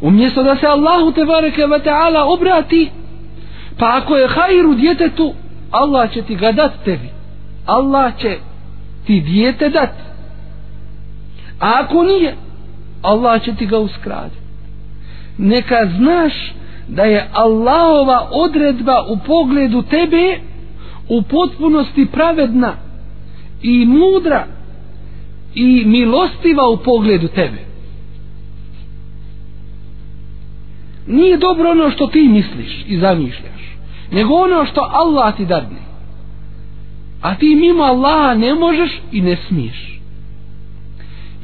Umjesto 0.00 0.42
da 0.42 0.56
se 0.56 0.66
Allahu 0.66 1.12
te 1.12 1.24
bareke 1.24 1.66
ve 1.66 1.78
taala 1.78 2.24
obrati 2.24 2.90
pa 3.78 4.00
ako 4.02 4.16
je 4.16 4.28
hajru 4.28 4.74
djetetu 4.74 5.34
Allah 5.70 6.12
će 6.12 6.22
ti 6.22 6.34
ga 6.34 6.52
dat 6.52 6.72
tebi. 6.84 7.08
Allah 7.66 8.12
će 8.18 8.36
ti 9.06 9.20
dijete 9.20 9.68
dati 9.68 10.11
a 11.62 11.80
ako 11.84 12.02
nije 12.02 12.36
Allah 13.02 13.42
će 13.44 13.54
ti 13.54 13.66
ga 13.66 13.78
uskratiti. 13.78 14.42
Neka 15.38 15.76
znaš 15.98 16.32
da 16.88 17.02
je 17.02 17.28
Allahova 17.32 18.28
odredba 18.32 19.02
u 19.08 19.18
pogledu 19.26 19.82
tebe 19.82 20.38
u 21.08 21.22
potpunosti 21.22 22.06
pravedna 22.12 22.74
i 23.62 23.86
mudra 23.86 24.46
i 25.54 25.84
milostiva 25.86 26.68
u 26.68 26.76
pogledu 26.76 27.28
tebe. 27.28 27.58
Nije 31.06 31.36
dobro 31.36 31.70
ono 31.70 31.90
što 31.90 32.06
ti 32.06 32.28
misliš 32.28 32.84
i 32.86 32.98
zamišljaš 32.98 33.62
nego 34.12 34.34
ono 34.34 34.66
što 34.66 34.88
Allah 34.92 35.36
ti 35.36 35.46
dadne. 35.46 35.82
A 37.22 37.34
ti 37.34 37.54
mimo 37.54 37.82
Allaha 37.82 38.34
ne 38.34 38.54
možeš 38.54 38.90
i 39.12 39.20
ne 39.20 39.36
smiješ 39.36 39.91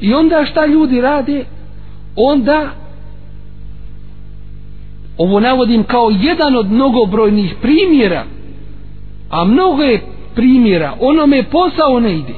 i 0.01 0.13
onda 0.13 0.45
šta 0.45 0.65
ljudi 0.65 1.01
rade? 1.01 1.45
Onda 2.15 2.69
ovo 5.17 5.39
navodim 5.39 5.83
kao 5.83 6.09
jedan 6.09 6.55
od 6.55 6.71
mnogobrojnih 6.71 7.55
primjera 7.61 8.25
a 9.29 9.45
mnogo 9.45 9.83
je 9.83 10.01
primjera. 10.35 10.93
Onome 10.99 11.43
posao 11.43 11.99
ne 11.99 12.15
ide. 12.15 12.33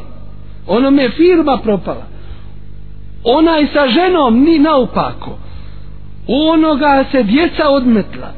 Onome 0.68 1.10
firma 1.10 1.58
propala. 1.64 2.06
Onaj 3.24 3.68
sa 3.74 3.88
ženom 3.88 4.44
ni 4.44 4.60
naopako. 4.60 5.38
Onoga 6.28 7.06
se 7.12 7.24
djeca 7.24 7.70
odmetla. 7.70 8.32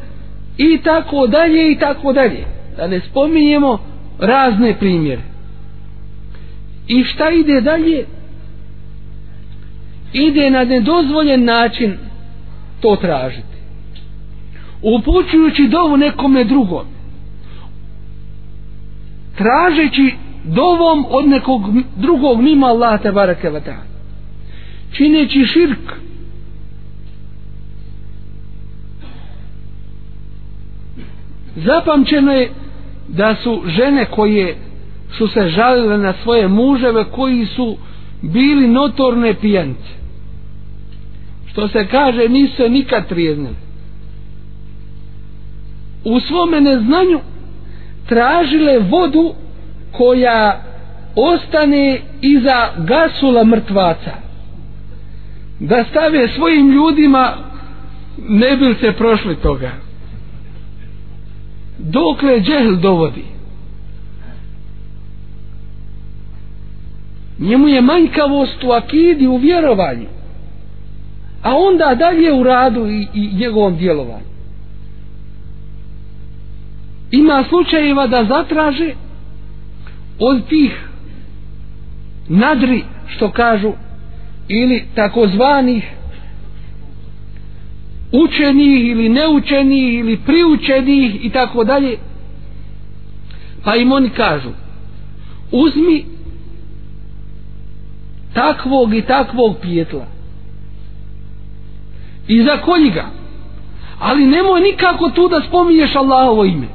I 0.57 0.77
tako 0.83 1.27
dalje 1.27 1.71
i 1.71 1.77
tako 1.79 2.13
dalje. 2.13 2.45
Da 2.77 2.87
ne 2.87 2.99
spominjemo 2.99 3.77
razne 4.19 4.75
primjere. 4.79 5.21
I 6.87 7.03
šta 7.03 7.29
ide 7.29 7.61
dalje? 7.61 8.05
Ide 10.13 10.49
na 10.49 10.63
nedozvoljen 10.63 11.43
način 11.43 11.97
to 12.81 12.95
tražiti. 12.95 13.57
Upućujući 14.81 15.67
dovu 15.67 15.97
nekome 15.97 16.43
drugom. 16.43 16.85
Tražeći 19.37 20.13
dovom 20.43 21.05
od 21.09 21.27
nekog 21.27 21.61
drugog 21.95 22.41
mimo 22.41 22.67
Allah 22.67 23.01
te 23.01 23.11
bareke 23.11 23.49
ve 23.49 23.61
čineći 24.91 25.45
širk. 25.45 25.93
Zapamćeno 31.55 32.31
je 32.31 32.49
da 33.07 33.35
su 33.35 33.61
žene 33.65 34.05
koje 34.05 34.55
su 35.17 35.27
se 35.27 35.49
žalile 35.49 35.97
na 35.97 36.13
svoje 36.23 36.47
muževe 36.47 37.03
koji 37.11 37.45
su 37.45 37.77
bili 38.21 38.67
notorne 38.67 39.33
pijance 39.33 40.02
što 41.53 41.67
se 41.67 41.87
kaže 41.87 42.29
nisu 42.29 42.55
se 42.55 42.69
nikad 42.69 43.07
trijeznili 43.07 43.55
u 46.03 46.19
svome 46.19 46.61
neznanju 46.61 47.19
tražile 48.07 48.79
vodu 48.79 49.33
koja 49.91 50.61
ostane 51.15 51.99
iza 52.21 52.69
gasula 52.77 53.43
mrtvaca. 53.43 54.11
Da 55.59 55.85
stave 55.89 56.27
svojim 56.27 56.71
ljudima 56.71 57.33
ne 58.29 58.57
bi 58.57 58.75
se 58.81 58.91
prošli 58.91 59.35
toga? 59.35 59.71
Dokle 61.77 62.39
džehl 62.39 62.75
dovodi? 62.75 63.23
Njemu 67.39 67.67
je 67.67 67.81
manjkavost 67.81 68.63
u 68.63 68.71
akidi 68.71 69.27
u 69.27 69.37
vjerovanju 69.37 70.22
a 71.43 71.55
onda 71.55 71.95
dalje 71.95 72.33
u 72.33 72.43
radu 72.43 72.87
i, 72.87 73.07
i 73.13 73.35
njegovom 73.35 73.77
djelovanju. 73.77 74.33
Ima 77.11 77.43
slučajeva 77.49 78.07
da 78.07 78.25
zatraže 78.25 78.93
od 80.19 80.47
tih 80.47 80.87
nadri 82.27 82.83
što 83.07 83.31
kažu 83.31 83.71
ili 84.47 84.83
takozvanih 84.95 85.83
učenih 88.11 88.87
ili 88.87 89.09
neučenih 89.09 89.93
ili 89.93 90.17
priučenih 90.17 91.25
i 91.25 91.29
tako 91.29 91.63
dalje. 91.63 91.97
Pa 93.63 93.75
im 93.75 93.91
oni 93.91 94.09
kažu 94.09 94.49
uzmi 95.51 96.05
takvog 98.33 98.93
i 98.93 99.01
takvog 99.01 99.57
pijetla 99.61 100.12
i 102.27 102.43
zakolji 102.43 102.89
ga. 102.89 103.05
Ali 103.99 104.25
nemoj 104.25 104.61
nikako 104.61 105.09
tu 105.09 105.29
da 105.29 105.41
spominješ 105.47 105.95
Allahovo 105.95 106.45
ime. 106.45 106.67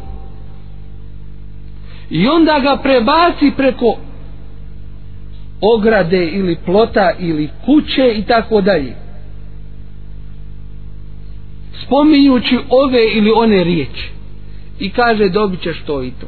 I 2.10 2.28
onda 2.28 2.60
ga 2.60 2.76
prebaci 2.76 3.52
preko 3.56 3.96
ograde 5.60 6.26
ili 6.26 6.56
plota 6.66 7.12
ili 7.18 7.48
kuće 7.64 8.12
i 8.16 8.22
tako 8.22 8.60
dalje. 8.60 8.96
Spominjući 11.84 12.58
ove 12.68 13.12
ili 13.14 13.32
one 13.34 13.64
riječi. 13.64 14.10
I 14.78 14.90
kaže 14.90 15.28
dobit 15.28 15.62
ćeš 15.62 15.82
to 15.86 16.02
i 16.02 16.10
to. 16.10 16.26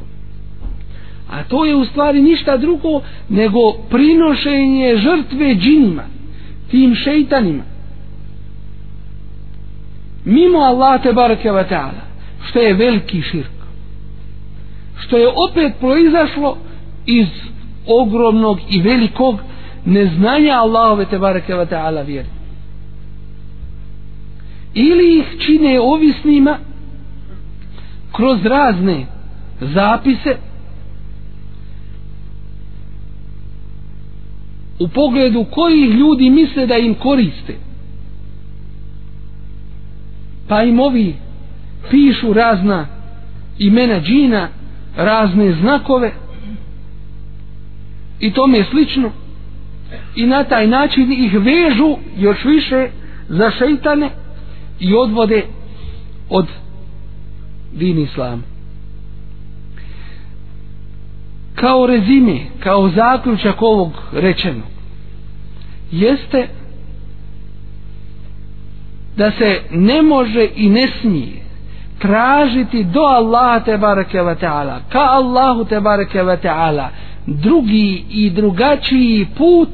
A 1.29 1.43
to 1.43 1.65
je 1.65 1.75
u 1.75 1.85
stvari 1.85 2.21
ništa 2.21 2.57
drugo 2.57 3.01
nego 3.29 3.73
prinošenje 3.89 4.97
žrtve 4.97 5.55
džinima 5.55 6.03
tim 6.71 6.95
šeitanima 6.95 7.70
mimo 10.25 10.59
Allah 10.59 11.01
te 11.03 11.13
barake 11.13 11.51
wa 11.51 11.63
ta'ala 11.69 12.01
što 12.49 12.59
je 12.59 12.73
veliki 12.73 13.21
širk 13.21 13.51
što 14.99 15.17
je 15.17 15.27
opet 15.27 15.73
proizašlo 15.79 16.57
iz 17.05 17.27
ogromnog 17.87 18.59
i 18.69 18.81
velikog 18.81 19.39
neznanja 19.85 20.53
Allahove 20.53 21.05
te 21.05 21.19
barake 21.19 21.53
wa 21.53 21.65
ta'ala 21.65 22.05
vjeri 22.05 22.27
ili 24.73 25.17
ih 25.17 25.25
čine 25.45 25.79
ovisnima 25.79 26.57
kroz 28.11 28.45
razne 28.45 29.05
zapise 29.61 30.37
u 34.79 34.87
pogledu 34.87 35.45
kojih 35.51 35.89
ljudi 35.89 36.29
misle 36.29 36.67
da 36.67 36.77
im 36.77 36.93
koriste 36.93 37.70
pa 40.51 40.63
im 40.63 40.79
ovi 40.79 41.15
pišu 41.89 42.33
razna 42.33 42.87
imena 43.57 43.99
džina 44.01 44.47
razne 44.97 45.53
znakove. 45.53 46.11
I 48.19 48.33
tome 48.33 48.63
slično. 48.63 49.11
I 50.15 50.25
na 50.25 50.43
taj 50.43 50.67
način 50.67 51.11
ih 51.11 51.33
vežu 51.33 51.97
još 52.17 52.45
više 52.45 52.89
za 53.29 53.51
šeitane 53.51 54.09
i 54.79 54.93
odvode 54.93 55.43
od 56.29 56.47
din 57.73 57.99
islam 57.99 58.43
kao 61.55 61.85
rezime 61.87 62.39
kao 62.59 62.89
zaključak 62.89 63.61
ovog 63.61 63.91
rečenog 64.13 64.67
jeste 65.91 66.47
da 69.17 69.31
se 69.31 69.61
ne 69.71 70.01
može 70.01 70.47
i 70.55 70.69
ne 70.69 70.87
smije 71.01 71.41
tražiti 71.99 72.83
do 72.83 72.99
Allaha 72.99 73.59
te 73.59 73.77
bareke 73.77 74.21
ve 74.21 74.35
taala 74.35 74.79
ka 74.89 74.99
Allahu 74.99 75.65
te 75.65 75.79
bareke 75.79 76.23
ve 76.23 76.37
taala 76.37 76.89
drugi 77.25 78.03
i 78.09 78.29
drugačiji 78.29 79.27
put 79.37 79.69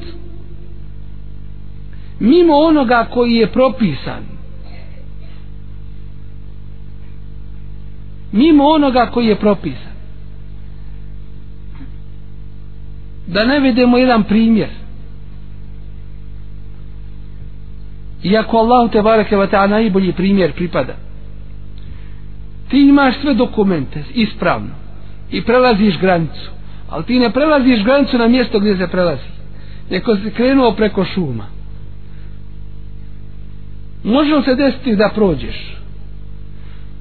mimo 2.20 2.56
onoga 2.56 3.08
koji 3.14 3.34
je 3.34 3.48
propisan. 3.48 4.24
Mimo 8.32 8.64
onoga 8.64 9.06
koji 9.14 9.28
je 9.28 9.36
propisan. 9.36 9.98
Da 13.28 13.46
ne 13.46 13.60
vidimo 13.60 13.98
jedan 13.98 14.24
primjer. 14.24 14.70
Iako 18.24 18.58
Allah 18.58 18.92
te 18.92 19.02
bareke 19.02 19.38
ve 19.38 19.48
taala 19.48 19.68
najbolji 19.68 20.14
primjer 20.14 20.54
pripada. 20.54 20.94
Ti 22.70 22.80
imaš 22.80 23.22
sve 23.22 23.34
dokumente 23.34 24.04
ispravno 24.14 24.70
i 25.32 25.42
prelaziš 25.42 26.00
granicu 26.00 26.52
ali 26.90 27.04
ti 27.04 27.20
ne 27.20 27.30
prelaziš 27.30 27.84
granicu 27.84 28.18
na 28.18 28.28
mjesto 28.28 28.60
gdje 28.60 28.78
se 28.78 28.88
prelazi 28.88 29.38
neko 29.90 30.16
si 30.16 30.32
krenuo 30.32 30.72
preko 30.72 31.06
šuma. 31.06 31.46
Može 34.04 34.42
se 34.46 34.56
desiti 34.56 34.96
da 34.96 35.10
prođeš? 35.16 35.78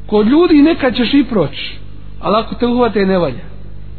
Kod 0.07 0.29
ljudi 0.29 0.63
nekad 0.63 0.97
ćeš 0.97 1.15
i 1.15 1.25
proći 1.25 1.77
ali 2.21 2.37
ako 2.37 2.55
te 2.55 2.67
uhvate 2.67 3.07
ne 3.07 3.19
valja. 3.19 3.45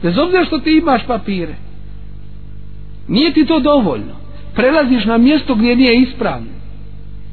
Bez 0.04 0.18
obzira 0.18 0.46
što 0.46 0.60
ti 0.60 0.78
imaš 0.78 1.06
papire. 1.08 1.56
Nije 3.08 3.34
ti 3.34 3.46
to 3.46 3.60
dovoljno. 3.60 4.14
Prelaziš 4.56 5.06
na 5.06 5.18
mjesto 5.18 5.56
gdje 5.56 5.76
nije 5.76 6.02
ispravno 6.02 6.57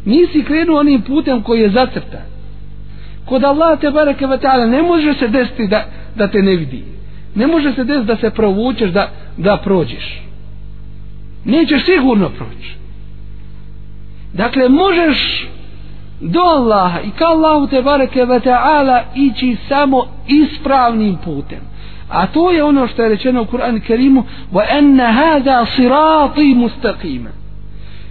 nisi 0.05 0.45
krenuo 0.45 0.81
onim 0.81 1.03
putem 1.03 1.43
koji 1.43 1.61
je 1.61 1.71
zacrtan. 1.71 2.21
Kod 3.25 3.45
Allah 3.45 3.81
te 3.81 3.91
bareke 3.91 4.27
ve 4.27 4.39
taala 4.39 4.67
ne 4.67 4.83
može 4.83 5.15
se 5.15 5.29
desiti 5.29 5.67
da, 5.67 5.85
da 6.17 6.29
te 6.29 6.43
ne 6.43 6.57
vidi. 6.57 6.85
Ne 7.35 7.47
može 7.47 7.73
se 7.73 7.85
desiti 7.85 8.07
da 8.07 8.17
se 8.17 8.31
provučeš 8.31 8.91
da, 8.91 9.09
da 9.37 9.57
prođeš. 9.57 10.23
Nećeš 11.45 11.85
sigurno 11.85 12.29
proći. 12.29 12.75
Dakle 14.33 14.69
možeš 14.69 15.49
do 16.21 16.41
Allaha 16.41 17.01
i 17.01 17.11
ka 17.11 17.25
Allahu 17.27 17.67
te 17.67 17.83
bareke 17.83 18.25
ve 18.25 18.41
taala 18.41 19.03
ići 19.15 19.57
samo 19.69 20.07
ispravnim 20.29 21.17
putem. 21.25 21.59
A 22.11 22.27
to 22.27 22.51
je 22.51 22.65
ono 22.65 22.87
što 22.87 23.03
je 23.03 23.09
rečeno 23.09 23.43
u 23.43 23.45
Kur'an 23.45 23.81
Kerimu 23.81 24.25
wa 24.53 24.65
anna 24.79 25.13
hada 25.13 25.67
sirati 25.77 26.55
mustaqima 26.55 27.31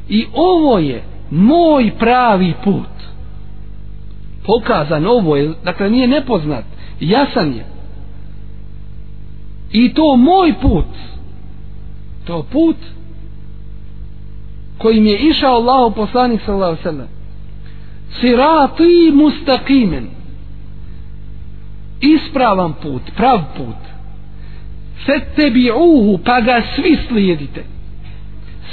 i 0.10 0.26
ovo 0.34 0.80
je 0.80 1.04
moj 1.34 1.92
pravi 2.00 2.54
put. 2.64 2.94
Pokazan 4.46 5.06
ovo 5.08 5.36
je 5.36 5.54
dakle 5.64 5.90
nije 5.90 6.08
nepoznat 6.08 6.64
jasan 7.00 7.54
je. 7.54 7.66
I 9.72 9.94
to 9.94 10.16
moj 10.16 10.54
put. 10.62 10.86
To 12.26 12.46
put 12.52 12.76
kojim 14.78 15.06
je 15.06 15.18
išao 15.18 15.56
Allah 15.56 15.94
poslanik 15.96 16.42
sallallahu 16.46 16.84
sallam 16.84 17.08
sirati 18.22 19.12
mustaqimen. 19.14 20.08
Ispravan 22.02 22.74
put 22.74 23.02
prav 23.16 23.40
put. 23.58 23.82
Fetebi'uhu 25.06 26.20
pa 26.26 26.42
ga 26.42 26.62
svi 26.76 26.98
slijedite. 27.08 27.64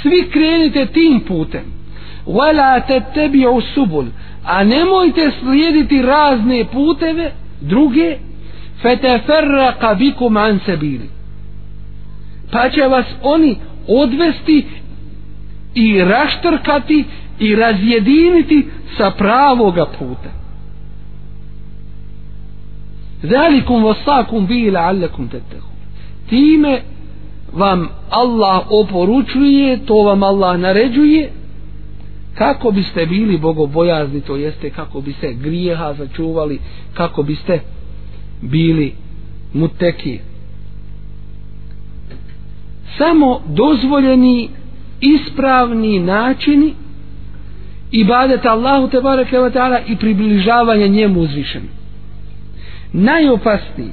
Svi 0.01 0.29
krenite 0.31 0.85
tim 0.85 1.19
putem 1.27 1.80
wala 2.25 2.79
tetebi'u 2.79 3.61
subul 3.73 4.05
a 4.45 4.63
nemojte 4.63 5.31
slijediti 5.39 6.01
razne 6.01 6.65
puteve 6.65 7.31
druge 7.61 8.17
feteferraka 8.81 9.93
bikum 9.95 10.37
an 10.37 10.59
sabili 10.65 11.09
pa 12.51 12.69
će 12.69 12.81
vas 12.81 13.05
oni 13.23 13.55
odvesti 13.87 14.67
i 15.75 16.03
raštrkati 16.03 17.03
i 17.39 17.55
razjediniti 17.55 18.67
sa 18.97 19.11
pravoga 19.11 19.85
puta. 19.85 20.29
zalikum 23.23 23.83
vasakum 23.83 24.47
bi 24.47 24.71
la'allakum 24.71 25.29
tattaqun 25.29 25.75
time 26.29 26.81
vam 27.53 27.89
Allah 28.09 28.61
oporučuje 28.69 29.85
to 29.85 29.95
vam 29.95 30.23
Allah 30.23 30.59
naređuje 30.59 31.31
kako 32.35 32.71
biste 32.71 33.05
bili 33.05 33.37
bogobojazni 33.37 34.21
to 34.21 34.35
jeste 34.35 34.69
kako 34.69 35.01
bi 35.01 35.13
se 35.13 35.33
grijeha 35.33 35.93
začuvali 35.93 36.59
kako 36.93 37.23
biste 37.23 37.59
bili 38.41 38.93
muteki. 39.53 40.19
Samo 42.97 43.41
dozvoljeni 43.47 44.49
ispravni 45.01 45.99
načini 45.99 46.73
ibadeta 47.91 48.51
Allahu 48.51 48.87
te 48.87 49.01
bareke 49.01 49.39
ve 49.39 49.51
taala 49.51 49.79
i 49.87 49.95
približavanje 49.95 50.87
njemu 50.87 51.19
uzvišen 51.19 51.61
najopasniji 52.93 53.89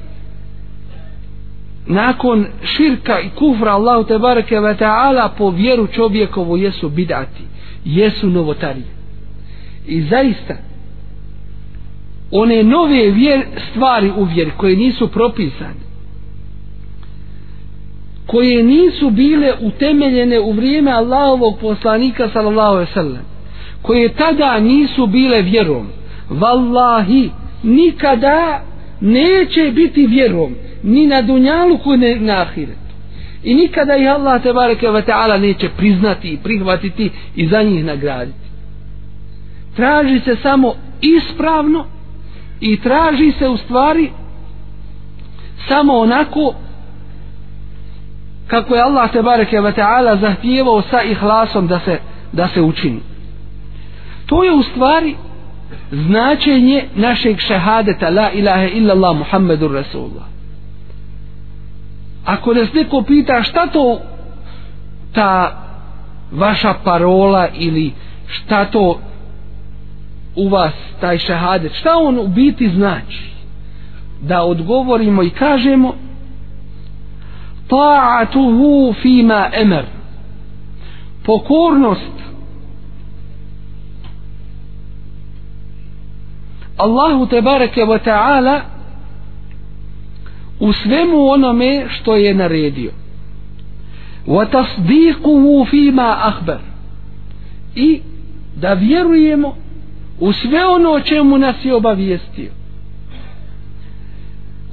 nakon 1.87 2.47
širka 2.65 3.21
i 3.21 3.29
kufra 3.29 3.73
Allahu 3.73 4.05
te 4.05 4.19
bareke 4.19 4.61
ve 4.61 4.77
taala 4.77 5.29
po 5.39 5.51
vjeru 5.51 5.87
čovjekovu 5.87 6.57
jesu 6.57 6.89
bidati 6.89 7.43
jesu 7.85 8.31
novotarije. 8.31 8.87
I 9.87 10.03
zaista 10.03 10.57
one 12.31 12.63
nove 12.63 13.11
vjer, 13.11 13.43
stvari 13.71 14.11
u 14.17 14.25
vjeri 14.25 14.51
koje 14.57 14.77
nisu 14.77 15.09
propisane 15.09 15.89
koje 18.27 18.63
nisu 18.63 19.11
bile 19.11 19.53
utemeljene 19.61 20.41
u 20.41 20.53
vrijeme 20.53 20.91
Allahovog 20.91 21.59
poslanika 21.61 22.29
sallallahu 22.33 22.75
alejhi 22.75 22.91
ve 22.91 22.95
sellem 22.95 23.23
koje 23.83 24.09
tada 24.09 24.61
nisu 24.61 25.07
bile 25.07 25.43
vjerom 25.43 25.87
vallahi 26.31 27.31
nikada 27.63 28.63
neće 29.01 29.71
biti 29.75 30.07
vjerom 30.07 30.55
ni 30.83 31.07
na 31.07 31.23
dunjalu 31.23 31.79
ni 31.99 32.15
na 32.15 32.41
ahiret 32.41 32.88
i 33.43 33.55
nikada 33.55 33.97
ih 33.97 34.11
Allah 34.11 34.43
te 34.43 34.53
bareke 34.53 34.91
ve 34.91 35.03
taala 35.03 35.39
neće 35.39 35.69
priznati 35.69 36.29
i 36.29 36.37
prihvatiti 36.37 37.11
i 37.37 37.47
za 37.47 37.63
njih 37.63 37.85
nagraditi. 37.85 38.49
Traži 39.77 40.21
se 40.21 40.37
samo 40.37 40.75
ispravno 41.01 41.87
i 42.61 42.81
traži 42.81 43.33
se 43.39 43.49
u 43.49 43.57
stvari 43.57 44.11
samo 45.69 45.99
onako 45.99 46.55
kako 48.47 48.75
je 48.75 48.83
Allah 48.83 49.13
te 49.13 49.23
bareke 49.23 49.61
ve 49.61 49.73
taala 49.73 50.17
zahtijevao 50.17 50.83
sa 50.83 51.03
ihlasom 51.03 51.67
da 51.67 51.81
se 51.81 51.99
da 52.33 52.49
se 52.49 52.61
učini. 52.61 53.01
To 54.27 54.45
je 54.45 54.53
u 54.53 54.63
stvari 54.63 55.15
značenje 55.91 56.85
našeg 56.95 57.39
šehadeta 57.41 58.11
la 58.11 58.31
ilaha 58.31 58.67
illa 58.67 58.95
Allah 58.95 59.17
Muhammedur 59.17 59.73
Rasulullah 59.73 60.38
ako 62.29 62.55
nas 62.55 62.73
neko 62.73 63.03
pita 63.03 63.43
šta 63.43 63.67
to 63.67 64.01
ta 65.13 65.57
vaša 66.33 66.75
parola 66.85 67.49
ili 67.55 67.93
šta 68.27 68.65
to 68.65 69.01
u 70.37 70.49
vas 70.49 70.73
taj 71.01 71.19
šahadet 71.19 71.73
šta 71.73 71.91
on 71.97 72.19
u 72.19 72.29
biti 72.29 72.69
znači? 72.69 73.31
Da 74.21 74.43
odgovorimo 74.43 75.23
i 75.23 75.31
kažemo 75.31 75.95
ta'atuhu 77.69 78.95
fima 79.03 79.51
emer. 79.53 79.85
Pokornost 81.25 82.19
Allahu 86.77 87.27
te 87.27 87.43
bareke 87.43 87.81
wa 87.81 87.99
ta'ala 88.05 88.78
u 90.60 90.74
svemu 90.74 91.28
onome 91.28 91.86
što 91.90 92.16
je 92.16 92.34
naredio 92.34 92.92
wa 94.28 94.46
tasdiquhu 94.52 95.66
fima 95.70 96.18
akhbar 96.20 96.60
i 97.76 98.00
da 98.56 98.74
vjerujemo 98.74 99.56
u 100.20 100.34
sve 100.34 100.66
ono 100.66 100.90
o 100.90 101.00
čemu 101.00 101.38
nas 101.38 101.56
je 101.64 101.76
obavijestio 101.76 102.52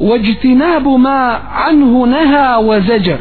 واجتناب 0.00 0.88
ما 0.88 1.20
عنه 1.34 2.06
نهى 2.06 2.56
وزجر 2.56 3.20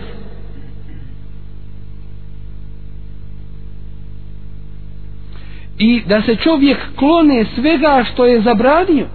i 5.79 6.01
da 6.07 6.21
se 6.21 6.35
čovjek 6.35 6.77
klone 6.95 7.45
svega 7.55 8.05
što 8.11 8.25
je 8.25 8.41
zabranio 8.41 9.07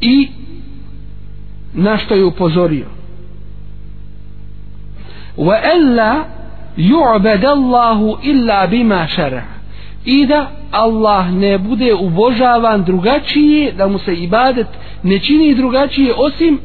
i 0.00 0.28
na 1.73 1.97
što 1.97 2.15
je 2.15 2.25
upozorio. 2.25 2.85
Wa 5.37 5.59
alla 5.73 6.25
yu'bad 6.77 7.45
Allahu 7.45 8.17
illa 8.23 8.67
bima 8.67 9.07
shara 9.15 9.43
i 10.05 10.25
da 10.25 10.51
Allah 10.71 11.31
ne 11.31 11.57
bude 11.57 11.93
ubožavan 11.93 12.83
drugačije 12.83 13.71
da 13.71 13.87
mu 13.87 13.99
se 13.99 14.13
ibadet 14.13 14.67
ne 15.03 15.19
čini 15.19 15.55
drugačije 15.55 16.13
osim 16.17 16.59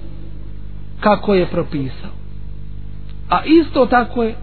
kako 1.00 1.34
je 1.34 1.46
propisao. 1.46 2.10
A 3.30 3.44
isto 3.44 3.86
tako 3.86 4.22
je 4.22 4.34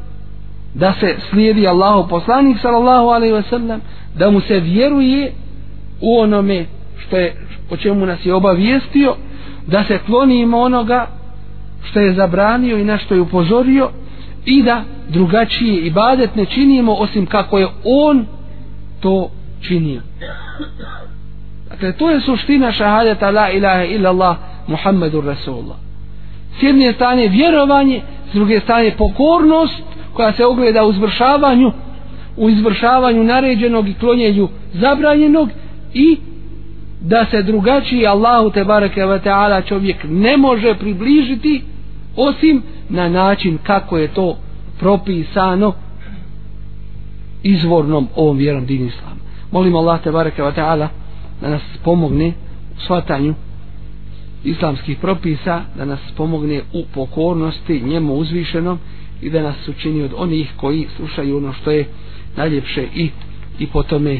da 0.74 0.93
se 0.93 1.16
slijedi 1.30 1.68
Allahu 1.68 2.09
poslanik 2.09 2.57
sallallahu 2.62 3.07
alejhi 3.07 3.34
ve 3.34 3.43
sellem 3.43 3.82
da 4.16 4.32
mu 4.32 4.41
se 4.41 4.59
vjeruje 4.59 5.32
u 6.01 6.20
onome 6.20 6.66
što 6.97 7.18
je 7.18 7.36
o 7.70 7.78
čemu 7.78 8.05
nas 8.05 8.26
je 8.26 8.34
obavijestio 8.34 9.16
da 9.68 9.84
se 9.84 9.99
klonimo 10.05 10.57
onoga 10.57 11.07
što 11.84 11.99
je 11.99 12.14
zabranio 12.14 12.78
i 12.78 12.84
na 12.84 12.97
što 12.97 13.16
je 13.16 13.22
upozorio 13.22 13.89
i 14.45 14.64
da 14.64 14.84
drugačije 15.09 15.86
ibadet 15.86 16.36
ne 16.36 16.45
činimo 16.45 16.93
osim 16.93 17.26
kako 17.26 17.57
je 17.57 17.68
on 17.84 18.26
to 18.99 19.32
činio. 19.62 20.01
Dakle 21.70 21.93
to 21.93 22.09
je 22.09 22.22
suština 22.22 22.72
šahadeta 22.72 23.32
la 23.32 23.49
ilaha 23.51 23.84
illallah 23.84 24.38
Muhammedur 24.68 25.26
Rasulullah. 25.26 25.78
S 26.59 26.64
jedne 26.64 26.93
strane 26.93 27.28
vjerovanje 27.28 28.01
s 28.32 28.34
druge 28.34 28.59
strane 28.59 28.91
pokornost 28.97 29.84
koja 30.14 30.34
se 30.34 30.45
ogleda 30.45 30.86
u 30.86 30.91
izvršavanju 30.91 31.72
u 32.38 32.49
izvršavanju 32.49 33.24
naređenog 33.24 33.88
i 33.89 33.93
klonjenju 33.93 34.49
zabranjenog 34.74 35.49
i 35.93 36.18
da 37.02 37.26
se 37.32 37.43
drugačiji 37.43 38.08
Allahu 38.08 38.52
te 38.52 38.64
bareke 38.64 39.06
ve 39.06 39.20
taala 39.20 39.62
čovjek 39.62 39.97
ne 40.10 40.38
može 40.38 40.76
približiti 40.76 41.64
osim 42.16 42.64
na 42.89 43.10
način 43.10 43.58
kako 43.64 43.97
je 43.97 44.08
to 44.08 44.38
propisano 44.80 45.74
izvornom 47.43 48.08
ovom 48.16 48.38
vjerom 48.38 48.66
din 48.66 48.86
islam. 48.86 49.20
Molim 49.52 49.76
Allah 49.76 50.02
te 50.04 50.12
bareke 50.12 50.43
ve 50.43 50.54
taala 50.54 50.89
da 51.41 51.49
nas 51.49 51.62
pomogne 51.84 52.34
u 52.78 52.82
svatanju 52.82 53.34
islamskih 54.43 54.97
propisa, 54.97 55.62
da 55.78 55.86
nas 55.86 55.99
pomogne 56.18 56.62
u 56.74 56.84
pokornosti 56.93 57.82
njemu 57.82 58.14
uzvišenom 58.14 58.80
i 59.22 59.30
da 59.30 59.41
nas 59.41 59.68
učini 59.68 60.04
od 60.04 60.12
onih 60.16 60.52
koji 60.58 60.88
slušaju 60.95 61.38
ono 61.38 61.54
što 61.54 61.72
je 61.72 61.86
najljepše 62.38 62.88
i 62.95 63.10
i 63.60 63.68
po 63.68 63.84
tome 63.84 64.20